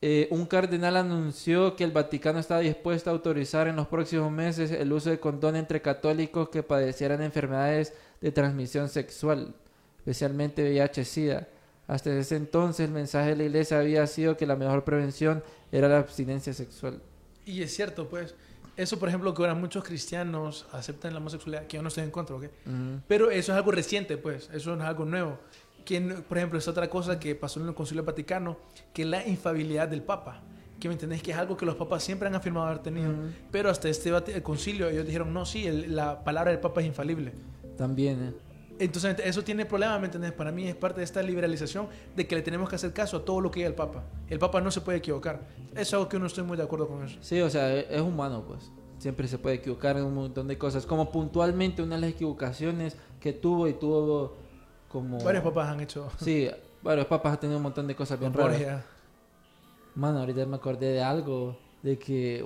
[0.00, 4.70] eh, un cardenal anunció que el Vaticano estaba dispuesto a autorizar en los próximos meses
[4.70, 9.54] el uso de condón entre católicos que padecieran enfermedades de transmisión sexual,
[9.98, 11.48] especialmente VIH-Sida.
[11.88, 15.42] Hasta ese entonces el mensaje de la iglesia había sido que la mejor prevención
[15.72, 17.00] era la abstinencia sexual.
[17.44, 18.34] Y es cierto, pues.
[18.76, 22.12] Eso, por ejemplo, que ahora muchos cristianos aceptan la homosexualidad, que yo no estoy en
[22.12, 22.44] contra, ¿ok?
[23.08, 24.48] Pero eso es algo reciente, pues.
[24.52, 25.38] Eso no es algo nuevo.
[25.88, 28.58] Que, por ejemplo, es otra cosa que pasó en el Concilio Vaticano,
[28.92, 30.42] que la infabilidad del Papa.
[30.78, 33.10] Que me entendés que es algo que los papas siempre han afirmado haber tenido.
[33.10, 33.20] Ujú.
[33.50, 36.86] Pero hasta este el concilio ellos dijeron, no, sí, el- la palabra del Papa es
[36.88, 37.32] infalible.
[37.78, 38.32] También, ¿eh?
[38.78, 40.32] Entonces, eso tiene problema, ¿me entiendes?
[40.32, 43.24] Para mí es parte de esta liberalización de que le tenemos que hacer caso a
[43.24, 44.04] todo lo que diga el Papa.
[44.28, 45.40] El Papa no se puede equivocar.
[45.74, 47.16] Es algo que yo no estoy muy de acuerdo con eso.
[47.22, 48.70] Sí, o sea, e- es humano, pues.
[48.98, 50.84] Siempre se puede equivocar en un montón de cosas.
[50.84, 54.36] Como puntualmente una de las equivocaciones que tuvo y tuvo
[54.88, 55.22] como...
[55.22, 56.10] Varios papas han hecho.
[56.20, 56.50] Sí,
[56.82, 58.52] varios papas han tenido un montón de cosas bien raras.
[58.52, 58.84] Borgia.
[59.94, 62.42] Mano, ahorita me acordé de algo, de que es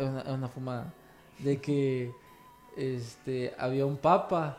[0.00, 0.92] una, es una fumada,
[1.38, 2.12] de que
[2.76, 4.58] este había un papa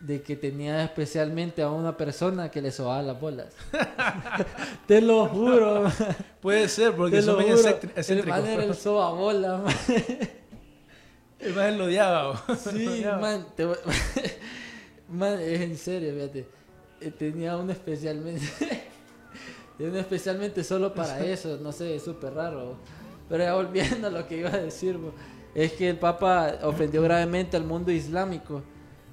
[0.00, 3.48] de que tenía especialmente a una persona que le sobaba las bolas.
[4.86, 5.82] Te lo juro.
[5.82, 5.92] man.
[6.40, 7.56] Puede ser, porque son bien
[8.08, 9.74] El man era el sobabola, man.
[11.38, 12.42] El man lo odiaba.
[12.56, 13.66] Sí, man, te
[15.10, 16.46] man, es en serio, fíjate.
[17.00, 18.46] Eh, Tenía uno especialmente.
[19.76, 22.76] tenía uno especialmente solo para eso, no sé, es súper raro.
[23.28, 24.98] Pero ya volviendo a lo que iba a decir,
[25.54, 28.62] es que el Papa ofendió gravemente al mundo islámico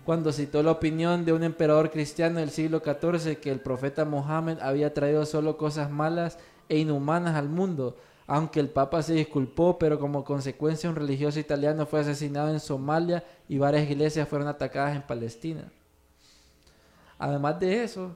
[0.05, 4.59] cuando citó la opinión de un emperador cristiano del siglo XIV que el profeta Mohammed
[4.61, 6.39] había traído solo cosas malas
[6.69, 7.97] e inhumanas al mundo.
[8.25, 13.23] Aunque el Papa se disculpó, pero como consecuencia un religioso italiano fue asesinado en Somalia
[13.47, 15.71] y varias iglesias fueron atacadas en Palestina.
[17.19, 18.15] Además de eso,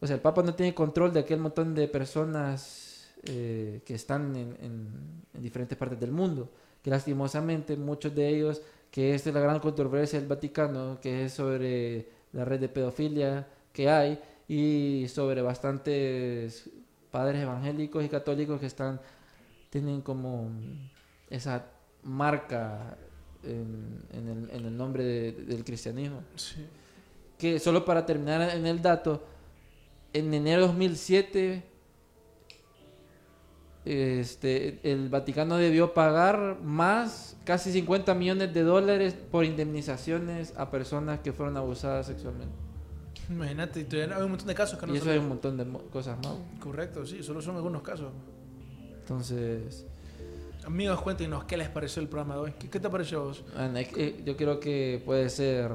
[0.00, 4.34] o sea, el Papa no tiene control de aquel montón de personas eh, que están
[4.36, 6.50] en, en- en diferentes partes del mundo,
[6.82, 12.08] que lastimosamente muchos de ellos, que es la gran controversia del Vaticano, que es sobre
[12.32, 14.18] la red de pedofilia que hay
[14.48, 16.68] y sobre bastantes
[17.10, 19.00] padres evangélicos y católicos que están
[19.70, 20.50] tienen como
[21.30, 21.64] esa
[22.02, 22.96] marca
[23.44, 26.66] en, el, nombre de- del cristianismo Sí.
[27.42, 29.20] Que solo para terminar en el dato,
[30.12, 31.64] en enero de 2007,
[33.84, 41.18] este, el Vaticano debió pagar más, casi 50 millones de dólares por indemnizaciones a personas
[41.18, 42.54] que fueron abusadas sexualmente.
[43.28, 45.28] Imagínate, y todavía hay un montón de casos que no Y eso son- hay un
[45.28, 46.36] montón de cosas más.
[46.60, 48.12] Correcto, sí, solo son algunos casos.
[49.00, 49.84] Entonces,
[50.64, 52.52] Amigos, cuéntenos qué les pareció el programa de hoy.
[52.56, 53.44] ¿Qué, qué te pareció a vos?
[53.56, 55.72] man, es que, eh, yo creo que puede ser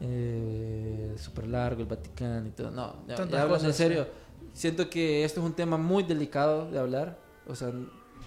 [0.00, 2.70] eh, súper largo el Vaticano y todo.
[2.70, 4.06] No, ya, ya hablando en serio,
[4.52, 7.18] siento que esto es un tema muy delicado de hablar.
[7.46, 7.72] O sea,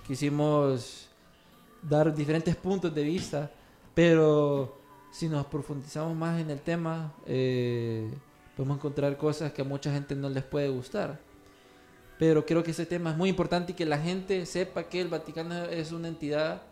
[0.07, 1.07] quisimos
[1.81, 3.51] dar diferentes puntos de vista,
[3.93, 4.77] pero
[5.11, 8.09] si nos profundizamos más en el tema, eh,
[8.55, 11.19] podemos encontrar cosas que a mucha gente no les puede gustar.
[12.17, 15.07] Pero creo que ese tema es muy importante y que la gente sepa que el
[15.07, 16.63] Vaticano es una entidad,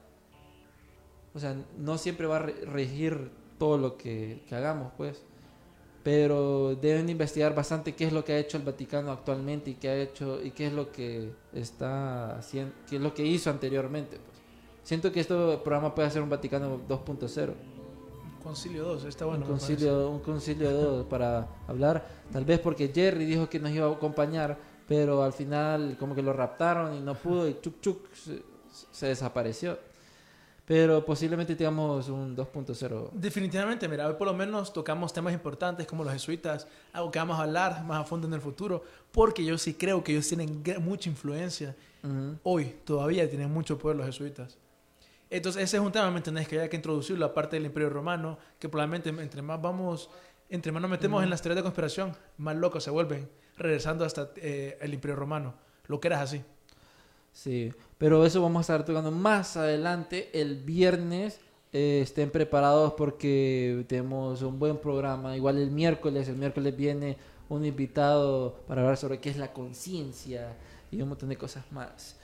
[1.33, 5.21] o sea, no siempre va a re- regir todo lo que, que hagamos, pues.
[6.03, 9.89] Pero deben investigar bastante qué es lo que ha hecho el Vaticano actualmente y qué
[9.89, 14.17] ha hecho y qué es lo que está haciendo, qué es lo que hizo anteriormente,
[14.17, 14.37] pues.
[14.83, 17.53] Siento que este programa puede ser un Vaticano 2.0
[18.47, 19.43] Concilio 2, está bueno.
[19.43, 22.07] un concilio, un concilio de dos para hablar.
[22.31, 26.21] Tal vez porque Jerry dijo que nos iba a acompañar, pero al final como que
[26.21, 28.41] lo raptaron y no pudo y chuk chuk se,
[28.91, 29.77] se desapareció.
[30.67, 33.11] Pero posiblemente tengamos un 2.0.
[33.13, 37.39] Definitivamente, mira, hoy por lo menos tocamos temas importantes como los jesuitas, algo que vamos
[37.39, 40.61] a hablar más a fondo en el futuro, porque yo sí creo que ellos tienen
[40.81, 41.73] mucha influencia.
[42.03, 42.37] Ujú.
[42.43, 44.57] Hoy todavía tienen mucho poder los jesuitas.
[45.29, 46.49] Entonces ese es un tema, ¿me entendés?
[46.49, 50.09] Que hay que introducirlo, aparte del imperio romano, que probablemente entre más vamos,
[50.49, 54.31] entre más nos metemos en las teorías de conspiración, más locos se vuelven, regresando hasta
[54.35, 55.53] eh, el imperio romano.
[55.87, 56.43] Lo que era así.
[57.37, 60.31] Sí, pero eso vamos a estar tocando más adelante.
[60.33, 61.39] El viernes
[61.71, 65.37] eh, estén preparados porque tenemos un buen programa.
[65.37, 67.15] Igual el miércoles, el miércoles viene
[67.47, 70.57] un invitado para hablar sobre qué es la conciencia
[70.89, 72.15] y un montón de cosas más.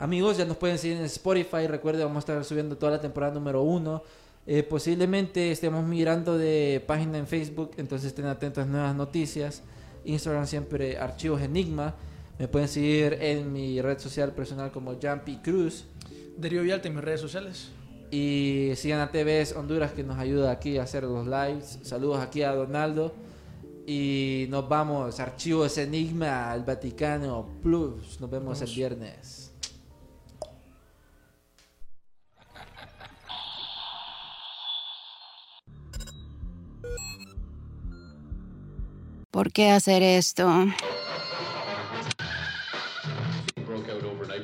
[0.00, 1.68] Amigos, ya nos pueden seguir en Spotify.
[1.68, 4.02] Recuerden, vamos a estar subiendo toda la temporada número uno.
[4.48, 9.62] Eh, posiblemente estemos migrando de página en Facebook, entonces estén atentos a nuevas noticias.
[10.04, 11.94] Instagram siempre archivos enigma.
[12.38, 15.84] Me pueden seguir en mi red social personal como Jumpy Cruz.
[16.36, 17.70] Darío Vialta en mis redes sociales.
[18.10, 21.78] Y sigan a TVS Honduras que nos ayuda aquí a hacer los lives.
[21.82, 23.14] Saludos aquí a Donaldo.
[23.86, 28.20] Y nos vamos, archivos Enigma, al Vaticano Plus.
[28.20, 29.52] Nos vemos el viernes.
[39.30, 40.48] ¿Por qué hacer esto?